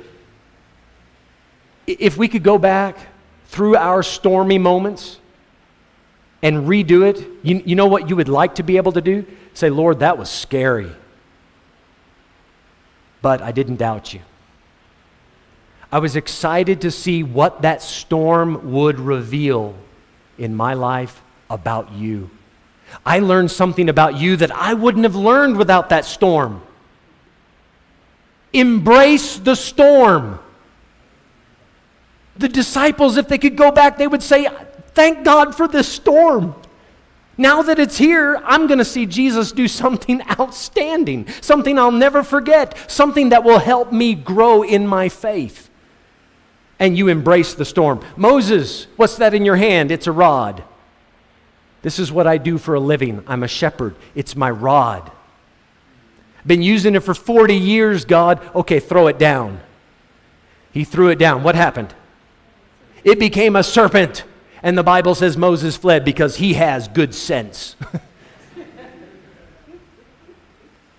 If 1.86 2.16
we 2.16 2.28
could 2.28 2.42
go 2.42 2.58
back 2.58 2.98
through 3.46 3.76
our 3.76 4.02
stormy 4.02 4.58
moments 4.58 5.18
and 6.42 6.66
redo 6.68 7.08
it, 7.08 7.26
you, 7.42 7.62
you 7.64 7.76
know 7.76 7.86
what 7.86 8.10
you 8.10 8.16
would 8.16 8.28
like 8.28 8.56
to 8.56 8.62
be 8.62 8.76
able 8.76 8.92
to 8.92 9.00
do? 9.00 9.24
Say, 9.54 9.70
Lord, 9.70 10.00
that 10.00 10.18
was 10.18 10.28
scary, 10.28 10.90
but 13.22 13.40
I 13.40 13.52
didn't 13.52 13.76
doubt 13.76 14.12
you. 14.12 14.20
I 15.90 15.98
was 15.98 16.16
excited 16.16 16.80
to 16.80 16.90
see 16.90 17.22
what 17.22 17.62
that 17.62 17.82
storm 17.82 18.72
would 18.72 18.98
reveal 18.98 19.74
in 20.36 20.54
my 20.54 20.74
life 20.74 21.22
about 21.48 21.92
you. 21.92 22.30
I 23.04 23.20
learned 23.20 23.50
something 23.50 23.88
about 23.88 24.16
you 24.16 24.36
that 24.36 24.50
I 24.50 24.74
wouldn't 24.74 25.04
have 25.04 25.14
learned 25.14 25.56
without 25.56 25.88
that 25.90 26.04
storm. 26.04 26.62
Embrace 28.52 29.38
the 29.38 29.54
storm. 29.54 30.38
The 32.36 32.48
disciples, 32.48 33.16
if 33.16 33.28
they 33.28 33.38
could 33.38 33.56
go 33.56 33.70
back, 33.70 33.96
they 33.96 34.06
would 34.06 34.22
say, 34.22 34.48
Thank 34.94 35.24
God 35.24 35.54
for 35.54 35.68
this 35.68 35.88
storm. 35.88 36.54
Now 37.38 37.60
that 37.62 37.78
it's 37.78 37.98
here, 37.98 38.40
I'm 38.46 38.66
going 38.66 38.78
to 38.78 38.84
see 38.84 39.04
Jesus 39.04 39.52
do 39.52 39.68
something 39.68 40.22
outstanding, 40.40 41.28
something 41.42 41.78
I'll 41.78 41.92
never 41.92 42.22
forget, 42.22 42.90
something 42.90 43.28
that 43.28 43.44
will 43.44 43.58
help 43.58 43.92
me 43.92 44.14
grow 44.14 44.62
in 44.62 44.86
my 44.86 45.10
faith 45.10 45.65
and 46.78 46.96
you 46.96 47.08
embrace 47.08 47.54
the 47.54 47.64
storm. 47.64 48.00
Moses, 48.16 48.86
what's 48.96 49.16
that 49.16 49.34
in 49.34 49.44
your 49.44 49.56
hand? 49.56 49.90
It's 49.90 50.06
a 50.06 50.12
rod. 50.12 50.62
This 51.82 51.98
is 51.98 52.10
what 52.10 52.26
I 52.26 52.38
do 52.38 52.58
for 52.58 52.74
a 52.74 52.80
living. 52.80 53.22
I'm 53.26 53.42
a 53.42 53.48
shepherd. 53.48 53.94
It's 54.14 54.36
my 54.36 54.50
rod. 54.50 55.10
Been 56.46 56.62
using 56.62 56.94
it 56.94 57.00
for 57.00 57.14
40 57.14 57.54
years, 57.54 58.04
God. 58.04 58.40
Okay, 58.54 58.80
throw 58.80 59.06
it 59.08 59.18
down. 59.18 59.60
He 60.72 60.84
threw 60.84 61.08
it 61.08 61.18
down. 61.18 61.42
What 61.42 61.54
happened? 61.54 61.94
It 63.04 63.18
became 63.18 63.56
a 63.56 63.62
serpent. 63.62 64.24
And 64.62 64.76
the 64.76 64.82
Bible 64.82 65.14
says 65.14 65.36
Moses 65.36 65.76
fled 65.76 66.04
because 66.04 66.36
he 66.36 66.54
has 66.54 66.88
good 66.88 67.14
sense. 67.14 67.76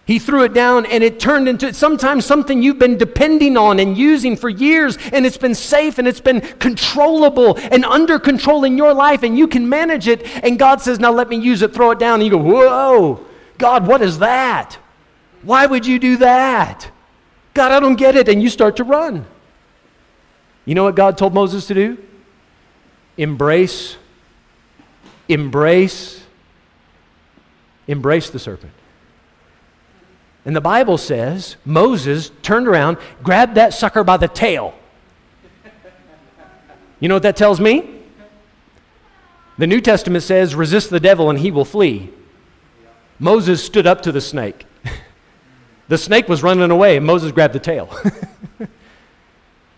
He 0.08 0.20
threw 0.20 0.43
it 0.43 0.54
down 0.54 0.86
and 0.86 1.04
it 1.04 1.20
turned 1.20 1.50
into 1.50 1.74
sometimes 1.74 2.26
something 2.26 2.63
you've 2.63 2.80
been 2.80 2.98
depending 2.98 3.58
on 3.58 3.78
and 3.78 3.98
using 3.98 4.38
for 4.38 4.48
years, 4.48 4.98
and 5.12 5.26
it's 5.26 5.38
been 5.38 5.54
safe 5.54 6.00
and 6.00 6.08
it's 6.08 6.22
been 6.22 6.39
controllable 6.39 7.58
and 7.58 7.84
under 7.84 8.17
control 8.17 8.63
in 8.63 8.78
your 8.78 8.93
life, 8.93 9.22
and 9.24 9.38
you 9.38 9.50
can 9.50 9.67
manage 9.67 10.08
it. 10.08 10.26
And 10.46 10.58
God 10.58 10.80
says, 10.80 10.98
Now 10.98 11.12
let 11.12 11.28
me 11.28 11.36
use 11.36 11.62
it, 11.62 11.74
throw 11.74 11.91
it 11.91 12.00
down. 12.00 12.22
And 12.22 12.24
you 12.24 12.30
go, 12.30 12.38
Whoa, 12.38 13.26
God, 13.58 13.86
what 13.86 14.02
is 14.02 14.20
that? 14.20 14.78
Why 15.41 15.65
would 15.65 15.86
you 15.86 16.00
do 16.00 16.15
that? 16.17 16.89
God, 17.54 17.74
I 17.74 17.82
don't 17.82 17.98
get 17.98 18.15
it. 18.15 18.30
And 18.30 18.41
you 18.41 18.50
start 18.50 18.78
to 18.78 18.86
run. 18.86 19.26
You 20.63 20.74
know 20.74 20.86
what 20.86 20.96
God 20.96 21.17
told 21.17 21.34
Moses 21.34 21.67
to 21.67 21.74
do? 21.74 21.98
Embrace, 23.17 23.98
embrace, 25.28 26.24
embrace 27.88 28.30
the 28.30 28.39
serpent. 28.39 28.72
And 30.47 30.55
the 30.55 30.62
Bible 30.62 30.97
says 30.97 31.57
Moses 31.65 32.31
turned 32.41 32.69
around, 32.69 32.97
grabbed 33.21 33.55
that 33.55 33.73
sucker 33.73 34.01
by 34.05 34.15
the 34.15 34.29
tail. 34.29 34.73
You 37.01 37.10
know 37.10 37.15
what 37.15 37.23
that 37.23 37.36
tells 37.36 37.60
me? 37.60 37.99
The 39.57 39.67
New 39.67 39.81
Testament 39.81 40.23
says, 40.23 40.55
resist 40.55 40.89
the 40.89 41.01
devil 41.01 41.29
and 41.29 41.38
he 41.38 41.51
will 41.51 41.65
flee. 41.65 42.10
Moses 43.19 43.62
stood 43.62 43.86
up 43.86 44.01
to 44.03 44.12
the 44.12 44.21
snake. 44.21 44.65
The 45.89 45.97
snake 45.97 46.27
was 46.27 46.43
running 46.43 46.69
away, 46.69 46.97
and 46.97 47.05
Moses 47.05 47.31
grabbed 47.31 47.53
the 47.53 47.62
tail. 47.62 47.89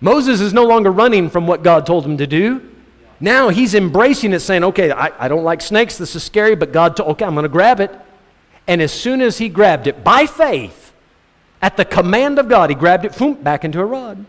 Moses 0.02 0.42
is 0.42 0.56
no 0.56 0.64
longer 0.64 0.92
running 0.92 1.30
from 1.30 1.46
what 1.46 1.62
God 1.62 1.86
told 1.86 2.04
him 2.04 2.18
to 2.18 2.26
do. 2.26 2.68
Now 3.20 3.50
he's 3.50 3.76
embracing 3.76 4.34
it, 4.34 4.40
saying, 4.40 4.64
Okay, 4.64 4.90
I, 4.90 5.12
I 5.24 5.28
don't 5.28 5.44
like 5.44 5.62
snakes. 5.62 6.00
This 6.00 6.16
is 6.16 6.24
scary, 6.24 6.56
but 6.56 6.72
God 6.72 6.98
told, 6.98 7.12
Okay, 7.12 7.26
I'm 7.26 7.36
going 7.36 7.44
to 7.44 7.48
grab 7.48 7.80
it. 7.80 7.92
And 8.70 8.84
as 8.84 8.94
soon 8.94 9.20
as 9.20 9.40
he 9.40 9.50
grabbed 9.50 9.88
it 9.88 10.04
by 10.04 10.28
faith, 10.28 10.94
at 11.60 11.76
the 11.76 11.84
command 11.84 12.38
of 12.38 12.48
God, 12.48 12.70
he 12.70 12.76
grabbed 12.76 13.04
it, 13.04 13.18
boom, 13.18 13.34
back 13.34 13.66
into 13.66 13.80
a 13.80 13.86
rod. 13.86 14.24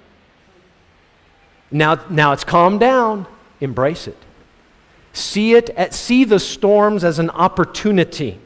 Now, 1.70 2.02
now 2.08 2.32
it's 2.32 2.42
calmed 2.42 2.80
down. 2.80 3.26
Embrace 3.60 4.08
it. 4.08 4.16
See 5.12 5.52
it, 5.52 5.68
at, 5.70 5.92
see 5.92 6.24
the 6.24 6.40
storms 6.40 7.04
as 7.04 7.18
an 7.18 7.28
opportunity 7.28 8.38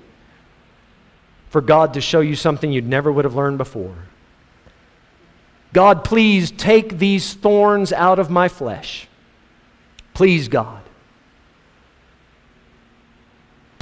for 1.48 1.61
God 1.61 1.94
to 1.94 2.00
show 2.00 2.20
you 2.20 2.35
something 2.35 2.72
you 2.72 2.83
never 2.83 3.12
would 3.12 3.24
have 3.24 3.37
learned 3.37 3.59
before. 3.59 3.94
God, 5.72 6.02
please 6.02 6.50
take 6.50 6.98
these 6.98 7.35
thorns 7.35 7.92
out 7.92 8.18
of 8.18 8.30
my 8.30 8.48
flesh. 8.48 9.07
Please, 10.12 10.48
God. 10.48 10.83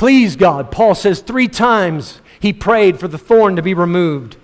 Please, 0.03 0.35
God. 0.35 0.73
Paul 0.73 0.97
says 0.97 1.21
three 1.21 1.47
times 1.47 2.21
he 2.41 2.53
prayed 2.53 2.99
for 2.99 3.07
the 3.07 3.19
thorn 3.19 3.55
to 3.55 3.63
be 3.63 3.73
removed, 3.73 4.37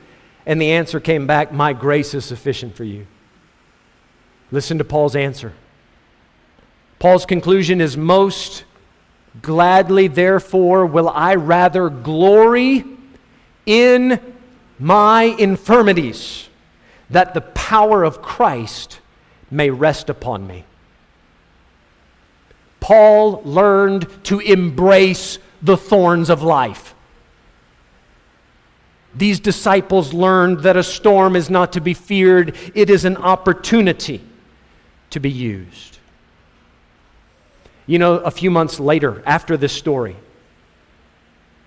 and 0.47 0.63
the 0.63 0.71
answer 0.71 1.01
came 1.01 1.27
back 1.27 1.53
My 1.53 1.73
grace 1.73 2.15
is 2.15 2.25
sufficient 2.25 2.77
for 2.77 2.85
you. 2.85 3.09
Listen 4.53 4.79
to 4.79 4.85
Paul's 4.85 5.17
answer. 5.17 5.53
Paul's 7.01 7.27
conclusion 7.27 7.81
is 7.81 7.97
Most 7.97 8.67
gladly, 9.43 10.07
therefore, 10.07 10.87
will 10.87 11.09
I 11.09 11.35
rather 11.35 11.91
glory 11.91 12.85
in 13.67 14.21
my 14.79 15.25
infirmities, 15.25 16.49
that 17.11 17.35
the 17.35 17.41
power 17.41 18.05
of 18.05 18.23
Christ 18.23 19.01
may 19.51 19.71
rest 19.71 20.09
upon 20.09 20.47
me. 20.47 20.65
Paul 22.79 23.43
learned 23.45 24.07
to 24.27 24.39
embrace 24.39 25.41
the 25.63 25.77
thorns 25.77 26.31
of 26.31 26.43
life. 26.43 26.95
These 29.15 29.41
disciples 29.41 30.13
learned 30.13 30.63
that 30.63 30.77
a 30.77 30.83
storm 30.83 31.35
is 31.35 31.51
not 31.51 31.73
to 31.73 31.81
be 31.81 31.95
feared, 31.95 32.57
it 32.75 32.91
is 32.91 33.05
an 33.05 33.17
opportunity 33.17 34.23
to 35.11 35.21
be 35.21 35.31
used. 35.31 35.99
You 37.87 37.99
know, 37.99 38.17
a 38.17 38.31
few 38.31 38.51
months 38.51 38.79
later, 38.79 39.23
after 39.25 39.57
this 39.57 39.73
story, 39.73 40.17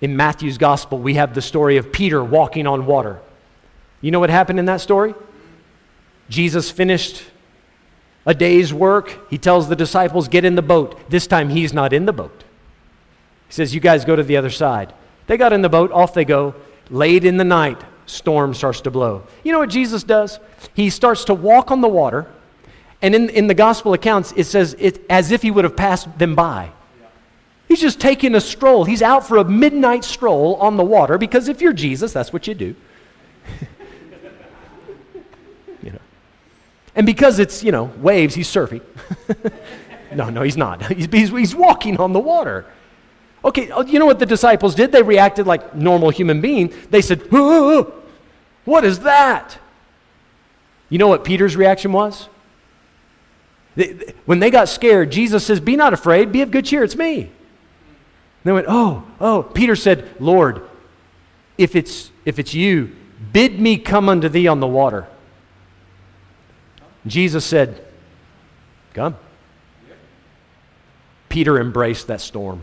in 0.00 0.16
Matthew's 0.16 0.58
gospel, 0.58 0.98
we 0.98 1.14
have 1.14 1.34
the 1.34 1.42
story 1.42 1.76
of 1.76 1.92
Peter 1.92 2.22
walking 2.22 2.66
on 2.66 2.86
water. 2.86 3.20
You 4.00 4.10
know 4.10 4.20
what 4.20 4.30
happened 4.30 4.58
in 4.58 4.64
that 4.66 4.80
story? 4.80 5.14
Jesus 6.28 6.70
finished 6.70 7.24
a 8.24 8.34
day's 8.34 8.72
work. 8.72 9.30
He 9.30 9.38
tells 9.38 9.68
the 9.68 9.76
disciples, 9.76 10.28
Get 10.28 10.44
in 10.44 10.54
the 10.54 10.62
boat. 10.62 10.98
This 11.10 11.26
time 11.26 11.50
he's 11.50 11.72
not 11.72 11.92
in 11.92 12.06
the 12.06 12.12
boat. 12.12 12.41
He 13.52 13.56
says, 13.56 13.74
You 13.74 13.82
guys 13.82 14.06
go 14.06 14.16
to 14.16 14.22
the 14.22 14.38
other 14.38 14.48
side. 14.48 14.94
They 15.26 15.36
got 15.36 15.52
in 15.52 15.60
the 15.60 15.68
boat, 15.68 15.92
off 15.92 16.14
they 16.14 16.24
go. 16.24 16.54
Late 16.88 17.26
in 17.26 17.36
the 17.36 17.44
night, 17.44 17.78
storm 18.06 18.54
starts 18.54 18.80
to 18.80 18.90
blow. 18.90 19.24
You 19.44 19.52
know 19.52 19.58
what 19.58 19.68
Jesus 19.68 20.02
does? 20.02 20.40
He 20.72 20.88
starts 20.88 21.26
to 21.26 21.34
walk 21.34 21.70
on 21.70 21.82
the 21.82 21.88
water, 21.88 22.32
and 23.02 23.14
in, 23.14 23.28
in 23.28 23.48
the 23.48 23.54
gospel 23.54 23.92
accounts, 23.92 24.32
it 24.36 24.44
says 24.44 24.74
it's 24.78 24.98
as 25.10 25.32
if 25.32 25.42
he 25.42 25.50
would 25.50 25.64
have 25.64 25.76
passed 25.76 26.18
them 26.18 26.34
by. 26.34 26.72
He's 27.68 27.78
just 27.78 28.00
taking 28.00 28.34
a 28.34 28.40
stroll. 28.40 28.86
He's 28.86 29.02
out 29.02 29.28
for 29.28 29.36
a 29.36 29.44
midnight 29.44 30.04
stroll 30.04 30.54
on 30.56 30.78
the 30.78 30.84
water 30.84 31.18
because 31.18 31.48
if 31.48 31.60
you're 31.60 31.74
Jesus, 31.74 32.10
that's 32.10 32.32
what 32.32 32.46
you 32.46 32.54
do. 32.54 32.74
you 35.82 35.90
know. 35.92 36.00
And 36.96 37.04
because 37.04 37.38
it's, 37.38 37.62
you 37.62 37.70
know, 37.70 37.84
waves, 37.98 38.34
he's 38.34 38.48
surfing. 38.48 38.80
no, 40.14 40.30
no, 40.30 40.40
he's 40.40 40.56
not. 40.56 40.86
He's, 40.92 41.04
he's, 41.12 41.28
he's 41.28 41.54
walking 41.54 42.00
on 42.00 42.14
the 42.14 42.18
water. 42.18 42.64
Okay, 43.44 43.70
oh, 43.70 43.82
you 43.82 43.98
know 43.98 44.06
what 44.06 44.18
the 44.18 44.26
disciples 44.26 44.74
did? 44.74 44.92
They 44.92 45.02
reacted 45.02 45.46
like 45.46 45.74
normal 45.74 46.10
human 46.10 46.40
beings. 46.40 46.74
They 46.90 47.02
said, 47.02 47.20
What 47.30 48.84
is 48.84 49.00
that? 49.00 49.58
You 50.88 50.98
know 50.98 51.08
what 51.08 51.24
Peter's 51.24 51.56
reaction 51.56 51.92
was? 51.92 52.28
When 54.26 54.38
they 54.38 54.50
got 54.50 54.68
scared, 54.68 55.10
Jesus 55.10 55.44
says, 55.44 55.58
Be 55.58 55.74
not 55.74 55.92
afraid, 55.92 56.30
be 56.30 56.42
of 56.42 56.50
good 56.50 56.66
cheer, 56.66 56.84
it's 56.84 56.96
me. 56.96 57.30
they 58.44 58.52
went, 58.52 58.66
Oh, 58.68 59.04
oh. 59.20 59.42
Peter 59.42 59.74
said, 59.74 60.08
Lord, 60.20 60.62
if 61.58 61.74
it's, 61.74 62.10
if 62.24 62.38
it's 62.38 62.54
you, 62.54 62.94
bid 63.32 63.58
me 63.58 63.78
come 63.78 64.08
unto 64.08 64.28
thee 64.28 64.46
on 64.46 64.60
the 64.60 64.66
water. 64.66 65.08
Jesus 67.06 67.44
said, 67.44 67.84
Come. 68.94 69.16
Peter 71.28 71.58
embraced 71.58 72.08
that 72.08 72.20
storm. 72.20 72.62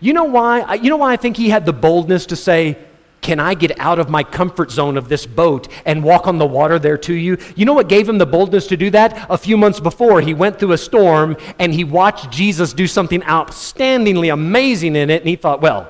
You 0.00 0.12
know 0.12 0.24
why? 0.24 0.74
You 0.74 0.90
know 0.90 0.96
why 0.96 1.12
I 1.12 1.16
think 1.16 1.36
he 1.36 1.50
had 1.50 1.66
the 1.66 1.72
boldness 1.72 2.26
to 2.26 2.36
say, 2.36 2.78
Can 3.20 3.40
I 3.40 3.54
get 3.54 3.78
out 3.78 3.98
of 3.98 4.08
my 4.08 4.22
comfort 4.22 4.70
zone 4.70 4.96
of 4.96 5.08
this 5.08 5.26
boat 5.26 5.68
and 5.84 6.02
walk 6.02 6.26
on 6.26 6.38
the 6.38 6.46
water 6.46 6.78
there 6.78 6.98
to 6.98 7.14
you? 7.14 7.38
You 7.56 7.64
know 7.64 7.72
what 7.72 7.88
gave 7.88 8.08
him 8.08 8.18
the 8.18 8.26
boldness 8.26 8.66
to 8.68 8.76
do 8.76 8.90
that? 8.90 9.26
A 9.30 9.38
few 9.38 9.56
months 9.56 9.80
before, 9.80 10.20
he 10.20 10.34
went 10.34 10.58
through 10.58 10.72
a 10.72 10.78
storm 10.78 11.36
and 11.58 11.72
he 11.72 11.84
watched 11.84 12.30
Jesus 12.30 12.72
do 12.72 12.86
something 12.86 13.20
outstandingly 13.22 14.32
amazing 14.32 14.96
in 14.96 15.10
it, 15.10 15.22
and 15.22 15.28
he 15.28 15.36
thought, 15.36 15.60
Well, 15.60 15.88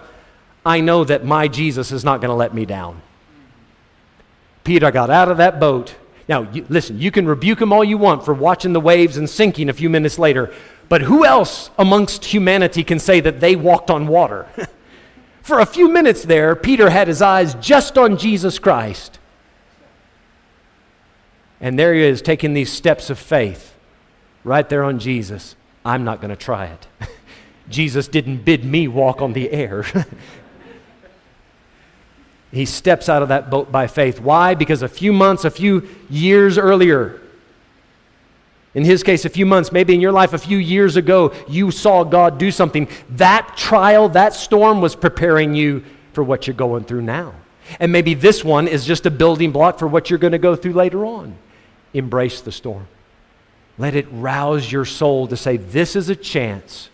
I 0.64 0.81
know 0.81 1.05
that 1.05 1.24
my 1.24 1.48
Jesus 1.48 1.90
is 1.92 2.05
not 2.05 2.20
going 2.20 2.31
to 2.31 2.35
let 2.35 2.55
me 2.55 2.64
down. 2.64 3.02
Peter 4.64 4.90
got 4.90 5.11
out 5.11 5.28
of 5.28 5.38
that 5.38 5.59
boat. 5.59 5.94
Now, 6.28 6.42
you, 6.52 6.64
listen, 6.68 7.00
you 7.00 7.11
can 7.11 7.26
rebuke 7.26 7.61
him 7.61 7.72
all 7.72 7.83
you 7.83 7.98
want 7.98 8.24
for 8.24 8.33
watching 8.33 8.72
the 8.72 8.81
waves 8.81 9.16
and 9.16 9.28
sinking 9.28 9.68
a 9.68 9.72
few 9.72 9.90
minutes 9.90 10.18
later, 10.18 10.55
but 10.92 11.00
who 11.00 11.24
else 11.24 11.70
amongst 11.78 12.22
humanity 12.22 12.85
can 12.85 12.98
say 12.98 13.18
that 13.18 13.40
they 13.40 13.57
walked 13.57 13.90
on 13.90 14.07
water? 14.07 14.46
For 15.42 15.59
a 15.59 15.64
few 15.64 15.88
minutes 15.88 16.22
there, 16.22 16.55
Peter 16.55 16.90
had 16.90 17.09
his 17.09 17.22
eyes 17.22 17.55
just 17.55 17.96
on 17.96 18.18
Jesus 18.18 18.59
Christ. 18.59 19.18
And 21.62 21.78
there 21.78 21.94
he 21.94 22.02
is 22.02 22.20
taking 22.20 22.52
these 22.52 22.70
steps 22.70 23.09
of 23.09 23.18
faith 23.18 23.74
right 24.44 24.68
there 24.68 24.85
on 24.85 24.98
Jesus. 24.98 25.57
I'm 25.83 26.05
not 26.05 26.20
going 26.20 26.28
to 26.28 26.37
try 26.37 26.66
it. 26.66 26.87
Jesus 27.70 28.07
didn't 28.07 28.44
bid 28.44 28.62
me 28.62 28.87
walk 28.87 29.22
on 29.22 29.33
the 29.33 29.50
air. 29.50 29.87
he 32.52 32.66
steps 32.66 33.09
out 33.09 33.22
of 33.22 33.28
that 33.28 33.48
boat 33.48 33.72
by 33.72 33.87
faith. 33.87 34.20
Why? 34.20 34.55
Because 34.55 34.83
a 34.83 34.88
few 34.88 35.14
months, 35.14 35.46
a 35.46 35.50
few 35.50 35.88
years 36.11 36.59
earlier, 36.59 37.22
in 38.74 38.85
his 38.85 39.02
case, 39.02 39.24
a 39.24 39.28
few 39.28 39.44
months, 39.44 39.70
maybe 39.70 39.94
in 39.94 40.00
your 40.00 40.12
life, 40.12 40.32
a 40.32 40.38
few 40.38 40.56
years 40.56 40.96
ago, 40.96 41.32
you 41.46 41.70
saw 41.70 42.04
God 42.04 42.38
do 42.38 42.50
something. 42.50 42.88
That 43.11 43.54
trial, 43.56 44.08
that 44.11 44.32
storm 44.32 44.80
was 44.80 44.96
preparing 44.96 45.54
you 45.54 45.85
for 46.14 46.24
what 46.24 46.46
you're 46.46 46.56
going 46.56 46.85
through 46.85 47.02
now. 47.02 47.35
And 47.78 47.92
maybe 47.92 48.14
this 48.14 48.42
one 48.42 48.68
is 48.68 48.87
just 48.87 49.04
a 49.04 49.11
building 49.11 49.52
block 49.52 49.78
for 49.78 49.87
what 49.87 50.08
you're 50.08 50.18
going 50.18 50.32
to 50.32 50.38
go 50.38 50.56
through 50.56 50.72
later 50.72 51.04
on. 51.04 51.37
Embrace 51.92 52.40
the 52.40 52.52
storm. 52.52 52.88
Let 53.76 53.94
it 53.94 54.06
rouse 54.11 54.70
your 54.70 54.85
soul 54.85 55.26
to 55.28 55.37
say, 55.37 55.58
This 55.58 55.94
is 55.94 56.08
a 56.08 56.16
chance 56.16 56.88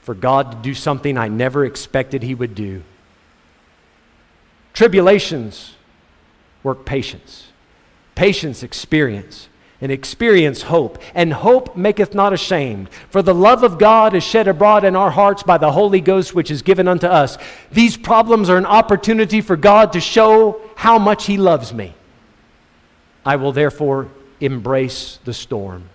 for 0.00 0.14
God 0.14 0.52
to 0.52 0.58
do 0.58 0.74
something 0.74 1.18
I 1.18 1.28
never 1.28 1.64
expected 1.64 2.22
He 2.22 2.34
would 2.34 2.54
do. 2.54 2.82
Tribulations 4.72 5.74
work 6.62 6.84
patience, 6.84 7.48
patience, 8.14 8.62
experience 8.62 9.48
and 9.80 9.90
experience 9.90 10.62
hope. 10.62 10.98
And 11.14 11.32
hope 11.32 11.76
maketh 11.76 12.14
not 12.14 12.32
ashamed. 12.32 12.90
For 13.08 13.22
the 13.22 13.34
love 13.34 13.62
of 13.62 13.78
God 13.78 14.14
is 14.14 14.22
shed 14.22 14.48
abroad 14.48 14.84
in 14.84 14.94
our 14.94 15.10
hearts 15.10 15.42
by 15.42 15.58
the 15.58 15.72
Holy 15.72 16.00
Ghost, 16.00 16.34
which 16.34 16.50
is 16.50 16.62
given 16.62 16.86
unto 16.86 17.06
us. 17.06 17.38
These 17.72 17.96
problems 17.96 18.50
are 18.50 18.58
an 18.58 18.66
opportunity 18.66 19.40
for 19.40 19.56
God 19.56 19.92
to 19.94 20.00
show 20.00 20.60
how 20.76 20.98
much 20.98 21.26
He 21.26 21.36
loves 21.36 21.72
me. 21.72 21.94
I 23.24 23.36
will 23.36 23.52
therefore 23.52 24.08
embrace 24.40 25.18
the 25.24 25.34
storm. 25.34 25.88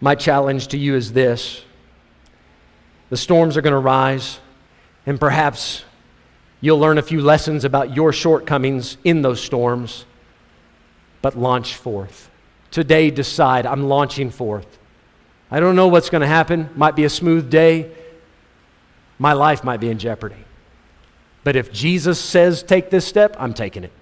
My 0.00 0.14
challenge 0.14 0.68
to 0.68 0.78
you 0.78 0.94
is 0.94 1.12
this 1.12 1.64
the 3.10 3.16
storms 3.16 3.56
are 3.56 3.62
going 3.62 3.72
to 3.74 3.78
rise, 3.78 4.40
and 5.06 5.20
perhaps 5.20 5.84
you'll 6.60 6.78
learn 6.78 6.98
a 6.98 7.02
few 7.02 7.20
lessons 7.20 7.64
about 7.64 7.94
your 7.94 8.12
shortcomings 8.12 8.96
in 9.04 9.22
those 9.22 9.40
storms 9.40 10.04
but 11.24 11.38
launch 11.38 11.76
forth. 11.76 12.28
Today, 12.70 13.10
decide 13.10 13.64
I'm 13.64 13.88
launching 13.88 14.28
forth. 14.28 14.66
I 15.50 15.58
don't 15.58 15.74
know 15.74 15.88
what's 15.88 16.10
going 16.10 16.20
to 16.20 16.26
happen. 16.26 16.68
Might 16.76 16.96
be 16.96 17.04
a 17.04 17.08
smooth 17.08 17.48
day. 17.48 17.90
My 19.18 19.32
life 19.32 19.64
might 19.64 19.80
be 19.80 19.88
in 19.88 19.98
jeopardy. 19.98 20.44
But 21.42 21.56
if 21.56 21.72
Jesus 21.72 22.20
says 22.20 22.62
take 22.62 22.90
this 22.90 23.06
step, 23.06 23.36
I'm 23.38 23.54
taking 23.54 23.84
it. 23.84 23.92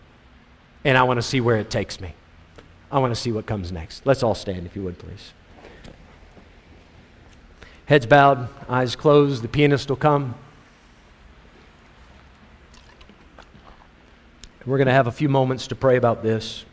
And 0.84 0.98
I 0.98 1.04
want 1.04 1.18
to 1.18 1.22
see 1.22 1.40
where 1.40 1.58
it 1.58 1.70
takes 1.70 2.00
me. 2.00 2.12
I 2.90 2.98
want 2.98 3.14
to 3.14 3.20
see 3.20 3.30
what 3.30 3.46
comes 3.46 3.70
next. 3.70 4.04
Let's 4.04 4.24
all 4.24 4.34
stand, 4.34 4.66
if 4.66 4.74
you 4.74 4.82
would, 4.82 4.98
please. 4.98 5.32
Heads 7.86 8.06
bowed, 8.06 8.48
eyes 8.68 8.96
closed. 8.96 9.44
The 9.44 9.48
pianist 9.48 9.88
will 9.90 9.96
come. 9.96 10.34
We're 14.66 14.78
going 14.78 14.88
to 14.88 14.92
have 14.92 15.06
a 15.06 15.12
few 15.12 15.28
moments 15.28 15.68
to 15.68 15.76
pray 15.76 15.96
about 15.96 16.24
this. 16.24 16.64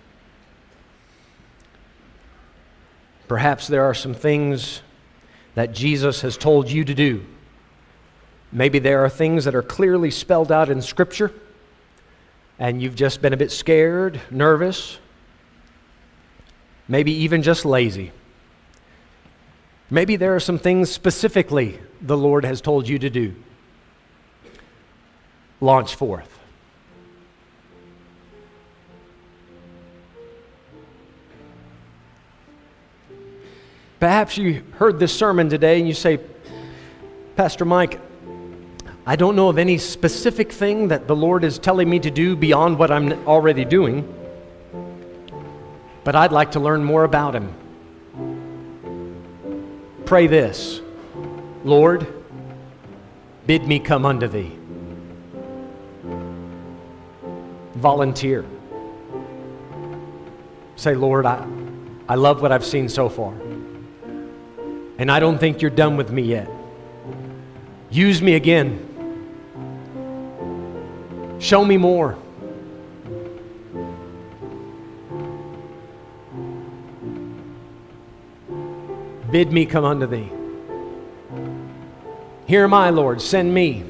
Perhaps 3.30 3.68
there 3.68 3.84
are 3.84 3.94
some 3.94 4.15
things 4.15 4.82
that 5.54 5.72
Jesus 5.72 6.22
has 6.22 6.36
told 6.36 6.70
you 6.70 6.84
to 6.84 6.96
do. 6.96 7.24
Maybe 8.52 8.80
there 8.80 9.06
are 9.06 9.10
things 9.10 9.46
that 9.46 9.54
are 9.54 9.62
clearly 9.62 10.10
spelled 10.10 10.52
out 10.52 10.70
in 10.70 10.82
Scripture, 10.82 11.32
and 12.58 12.82
you've 12.82 12.96
just 12.96 13.22
been 13.22 13.32
a 13.32 13.38
bit 13.38 13.52
scared, 13.52 14.20
nervous, 14.32 14.98
maybe 16.88 17.12
even 17.12 17.44
just 17.44 17.65
lazy. 17.65 18.12
Maybe 19.92 20.15
there 20.15 20.36
are 20.36 20.39
some 20.39 20.58
things 20.58 20.89
specifically 20.89 21.80
the 22.02 22.18
Lord 22.18 22.44
has 22.46 22.62
told 22.62 22.89
you 22.89 22.98
to 22.98 23.12
do. 23.12 23.36
Launch 25.62 25.94
forth. 25.94 26.38
Perhaps 34.00 34.38
you 34.38 34.64
heard 34.76 34.98
this 34.98 35.12
sermon 35.12 35.50
today 35.50 35.78
and 35.78 35.88
you 35.88 35.94
say, 35.94 36.20
Pastor 37.36 37.66
Mike, 37.66 38.00
I 39.06 39.18
don't 39.18 39.36
know 39.36 39.50
of 39.50 39.58
any 39.58 39.78
specific 39.78 40.52
thing 40.54 40.88
that 40.90 41.08
the 41.08 41.16
Lord 41.16 41.44
is 41.44 41.60
telling 41.60 41.90
me 41.90 42.00
to 42.00 42.12
do 42.12 42.36
beyond 42.36 42.80
what 42.80 42.92
I'm 42.92 43.12
already 43.28 43.66
doing, 43.66 44.08
but 46.06 46.16
I'd 46.16 46.32
like 46.32 46.52
to 46.52 46.62
learn 46.62 46.84
more 46.84 47.04
about 47.04 47.36
Him. 47.36 47.54
Pray 50.06 50.28
this 50.28 50.82
Lord, 51.66 52.08
bid 53.48 53.68
me 53.68 53.80
come 53.80 54.06
unto 54.06 54.28
Thee. 54.28 54.58
Volunteer. 57.76 58.46
Say, 60.78 60.96
Lord, 60.96 61.26
I, 61.26 61.46
I 62.08 62.16
love 62.16 62.42
what 62.42 62.54
I've 62.54 62.66
seen 62.66 62.88
so 62.88 63.10
far. 63.10 63.34
And 65.00 65.10
I 65.10 65.22
don't 65.22 65.40
think 65.40 65.62
you're 65.62 65.72
done 65.72 65.96
with 65.96 66.12
me 66.12 66.24
yet. 66.24 66.50
Use 67.90 68.22
me 68.22 68.36
again. 68.36 68.86
Show 71.40 71.64
me 71.64 71.78
more. 71.78 72.18
Bid 79.32 79.54
me 79.54 79.66
come 79.66 79.86
unto 79.86 80.06
thee. 80.06 80.30
Here 82.46 82.66
am 82.66 82.74
I, 82.74 82.90
Lord, 82.90 83.22
send 83.22 83.54
me. 83.54 83.86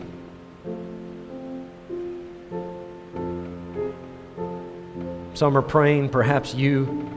Some 5.34 5.58
are 5.58 5.62
praying, 5.64 6.10
perhaps 6.10 6.54
you 6.54 7.10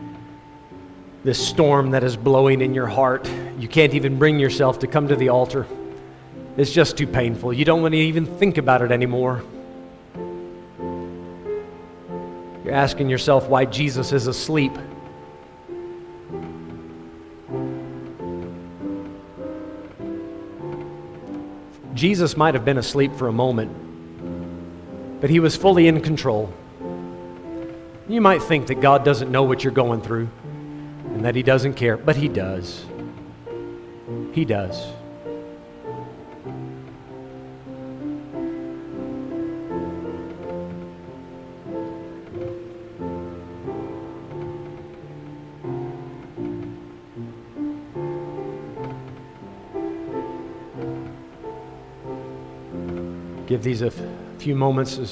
this 1.25 1.47
storm 1.47 1.91
that 1.91 2.03
is 2.03 2.17
blowing 2.17 2.63
in 2.63 2.75
your 2.75 2.87
heart. 2.87 3.31
You 3.63 3.69
can't 3.69 3.95
even 3.95 4.19
bring 4.19 4.41
yourself 4.41 4.81
to 4.81 4.89
come 4.89 5.07
to 5.07 5.15
the 5.15 5.29
altar. 5.29 5.69
It's 6.57 6.73
just 6.73 6.99
too 6.99 7.07
painful. 7.07 7.53
You 7.53 7.65
don't 7.65 7.81
want 7.81 7.93
to 7.93 7.99
even 7.99 8.27
think 8.27 8.59
about 8.59 8.83
it 8.83 8.91
anymore. 8.91 9.45
You're 12.65 12.75
asking 12.75 13.09
yourself 13.09 13.47
why 13.49 13.67
Jesus 13.67 14.11
is 14.11 14.27
asleep. 14.27 14.73
Jesus 21.95 22.37
might 22.37 22.55
have 22.55 22.65
been 22.65 22.79
asleep 22.79 23.15
for 23.15 23.29
a 23.29 23.33
moment, 23.33 23.71
but 25.21 25.31
he 25.31 25.39
was 25.39 25.55
fully 25.55 25.87
in 25.87 26.01
control. 26.01 26.53
You 28.09 28.21
might 28.21 28.43
think 28.43 28.67
that 28.67 28.81
God 28.81 29.05
doesn't 29.05 29.31
know 29.31 29.45
what 29.45 29.63
you're 29.63 29.73
going 29.73 30.03
through 30.03 30.29
and 31.15 31.25
that 31.25 31.37
He 31.37 31.45
doesn't 31.45 31.75
care, 31.75 31.97
but 31.97 32.17
He 32.17 32.27
does. 32.27 32.85
He 34.33 34.47
does. 34.47 34.89
Give 53.47 53.63
these 53.63 53.83
a 53.83 53.91
few 54.39 54.55
moments 54.55 54.97
to 54.97 55.07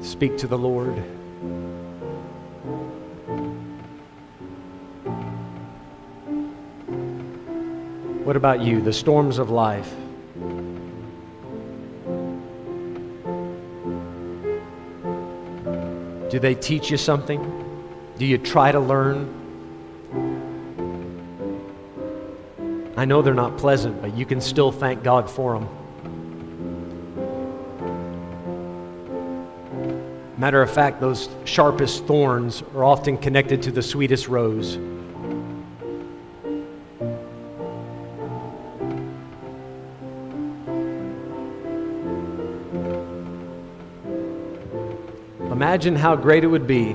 speak 0.00 0.38
to 0.38 0.46
the 0.46 0.56
Lord. 0.56 1.04
What 8.24 8.36
about 8.36 8.60
you? 8.60 8.80
The 8.80 8.92
storms 8.92 9.38
of 9.38 9.50
life. 9.50 9.92
Do 16.30 16.38
they 16.38 16.54
teach 16.54 16.88
you 16.88 16.96
something? 16.96 17.40
Do 18.18 18.24
you 18.24 18.38
try 18.38 18.70
to 18.70 18.78
learn? 18.78 19.40
I 22.96 23.04
know 23.04 23.22
they're 23.22 23.34
not 23.34 23.58
pleasant, 23.58 24.00
but 24.00 24.16
you 24.16 24.24
can 24.24 24.40
still 24.40 24.70
thank 24.70 25.02
God 25.02 25.28
for 25.28 25.58
them. 25.58 25.68
Matter 30.38 30.62
of 30.62 30.70
fact, 30.70 31.00
those 31.00 31.28
sharpest 31.44 32.04
thorns 32.04 32.62
are 32.76 32.84
often 32.84 33.18
connected 33.18 33.62
to 33.64 33.72
the 33.72 33.82
sweetest 33.82 34.28
rose. 34.28 34.78
Imagine 45.72 45.96
how 45.96 46.14
great 46.16 46.44
it 46.44 46.48
would 46.48 46.66
be 46.66 46.94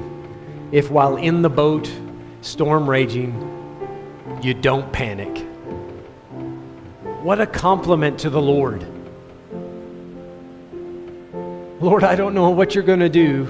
if, 0.72 0.92
while 0.92 1.18
in 1.18 1.42
the 1.42 1.50
boat, 1.50 1.92
storm 2.42 2.88
raging, 2.88 3.34
you 4.44 4.54
don't 4.54 4.94
panic. 4.94 5.36
What 7.24 7.42
a 7.42 7.48
compliment 7.48 8.20
to 8.20 8.30
the 8.30 8.40
Lord. 8.40 8.86
Lord, 11.82 12.04
I 12.04 12.16
don't 12.16 12.36
know 12.36 12.52
what 12.52 12.76
you're 12.76 12.84
going 12.84 13.00
to 13.00 13.10
do. 13.10 13.48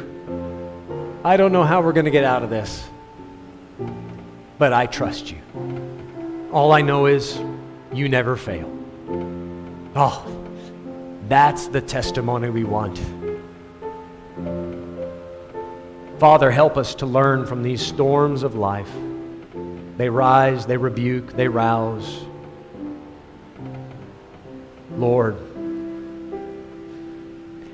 I 1.25 1.35
don't 1.35 1.51
know 1.51 1.65
how 1.65 1.81
we're 1.81 1.91
going 1.91 2.05
to 2.05 2.11
get 2.11 2.23
out 2.23 2.41
of 2.41 2.49
this. 2.49 2.87
But 4.57 4.71
I 4.71 4.85
trust 4.85 5.29
you. 5.29 5.39
All 6.53 6.71
I 6.71 6.79
know 6.79 7.05
is 7.05 7.37
you 7.91 8.07
never 8.07 8.37
fail. 8.37 8.73
Oh, 9.93 10.25
that's 11.27 11.67
the 11.67 11.81
testimony 11.81 12.49
we 12.49 12.63
want. 12.63 12.97
Father, 16.19 16.49
help 16.49 16.77
us 16.77 16.95
to 16.95 17.05
learn 17.05 17.45
from 17.45 17.61
these 17.61 17.79
storms 17.79 18.41
of 18.41 18.55
life. 18.55 18.91
They 19.97 20.09
rise, 20.09 20.65
they 20.65 20.77
rebuke, 20.77 21.33
they 21.33 21.47
rouse. 21.47 22.25
Lord, 24.95 25.37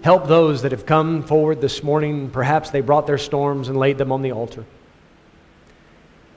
help 0.03 0.27
those 0.27 0.61
that 0.63 0.73
have 0.73 0.85
come 0.85 1.23
forward 1.23 1.61
this 1.61 1.83
morning. 1.83 2.29
Perhaps 2.29 2.71
they 2.71 2.81
brought 2.81 3.07
their 3.07 3.17
storms 3.17 3.69
and 3.69 3.77
laid 3.77 3.97
them 3.97 4.11
on 4.11 4.21
the 4.21 4.33
altar. 4.33 4.65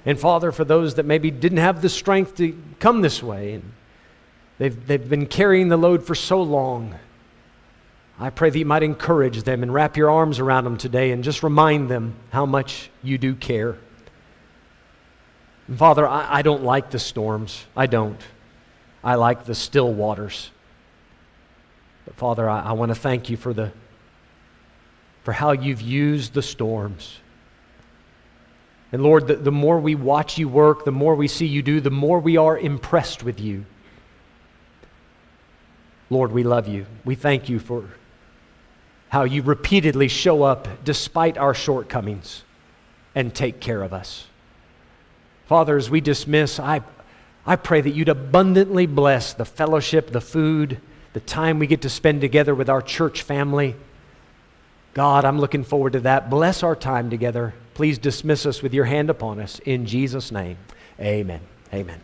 And 0.05 0.19
Father, 0.19 0.53
for 0.53 0.65
those 0.65 0.95
that 0.95 1.07
maybe 1.07 1.33
didn't 1.33 1.59
have 1.59 1.83
the 1.83 1.89
strength 1.89 2.37
to 2.37 2.57
come 2.79 3.01
this 3.01 3.21
way, 3.21 3.55
and 3.55 3.73
they've, 4.59 4.87
they've 4.87 5.09
been 5.09 5.27
carrying 5.27 5.69
the 5.69 5.77
load 5.77 6.05
for 6.05 6.15
so 6.15 6.41
long. 6.41 6.95
I 8.19 8.31
pray 8.31 8.49
that 8.49 8.59
you 8.59 8.65
might 8.65 8.83
encourage 8.83 9.43
them 9.43 9.63
and 9.63 9.73
wrap 9.73 9.97
your 9.97 10.11
arms 10.11 10.39
around 10.39 10.65
them 10.65 10.79
today 10.79 11.11
and 11.11 11.23
just 11.23 11.43
remind 11.43 11.91
them 11.91 12.15
how 12.31 12.47
much 12.47 12.91
you 13.03 13.19
do 13.19 13.35
care. 13.35 13.77
And 15.69 15.79
Father, 15.79 16.09
I, 16.09 16.39
I 16.39 16.43
don't 16.43 16.63
like 16.63 16.91
the 16.91 16.99
storms. 16.99 17.67
I 17.77 17.87
don't. 17.87 18.21
I 19.05 19.17
like 19.17 19.45
the 19.45 19.55
still 19.55 19.93
waters. 19.93 20.51
But 22.07 22.15
Father, 22.15 22.49
I, 22.49 22.61
I 22.63 22.73
want 22.73 22.91
to 22.91 22.95
thank 22.95 23.29
you 23.29 23.37
for 23.37 23.53
the 23.53 23.73
for 25.25 25.33
how 25.33 25.51
you've 25.51 25.83
used 25.83 26.35
the 26.35 26.43
storms. 26.43 27.19
And 28.93 29.03
Lord, 29.03 29.27
the, 29.27 29.35
the 29.35 29.51
more 29.51 29.81
we 29.81 29.97
watch 29.97 30.39
you 30.39 30.49
work, 30.49 30.85
the 30.85 30.93
more 30.93 31.17
we 31.17 31.27
see 31.27 31.47
you 31.47 31.63
do, 31.63 31.81
the 31.81 31.91
more 31.91 32.21
we 32.21 32.37
are 32.37 32.57
impressed 32.57 33.25
with 33.25 33.41
you. 33.41 33.67
Lord, 36.09 36.31
we 36.31 36.45
love 36.45 36.69
you. 36.69 36.87
We 37.05 37.17
thank 37.17 37.49
you 37.49 37.59
for 37.59 37.91
how 39.17 39.25
you 39.25 39.41
repeatedly 39.41 40.09
show 40.09 40.43
up 40.43 40.69
despite 40.85 41.39
our 41.39 41.55
shortcomings 41.55 42.43
and 43.15 43.35
take 43.35 43.61
care 43.61 43.83
of 43.83 43.95
us. 43.95 44.27
Father, 45.47 45.79
as 45.79 45.89
we 45.89 46.03
dismiss, 46.03 46.61
I, 46.61 46.83
I 47.47 47.57
pray 47.57 47.81
that 47.81 47.95
you'd 47.95 48.11
abundantly 48.11 48.85
bless 48.85 49.33
the 49.33 49.47
fellowship, 49.47 50.11
the 50.11 50.21
food, 50.21 50.83
the 51.15 51.21
time 51.21 51.59
we 51.59 51.67
get 51.67 51.81
to 51.81 51.89
spend 51.89 52.21
together 52.21 52.55
with 52.55 52.69
our 52.69 52.83
church 52.83 53.23
family. 53.23 53.75
God, 54.93 55.25
I'm 55.25 55.41
looking 55.41 55.65
forward 55.65 55.95
to 55.95 56.01
that. 56.01 56.29
Bless 56.29 56.63
our 56.63 56.77
time 56.77 57.09
together. 57.09 57.55
Please 57.73 57.97
dismiss 57.97 58.45
us 58.45 58.63
with 58.63 58.75
your 58.75 58.85
hand 58.85 59.09
upon 59.09 59.41
us. 59.41 59.61
In 59.61 59.87
Jesus' 59.87 60.31
name, 60.31 60.59
amen. 61.01 61.41
Amen. 61.73 62.03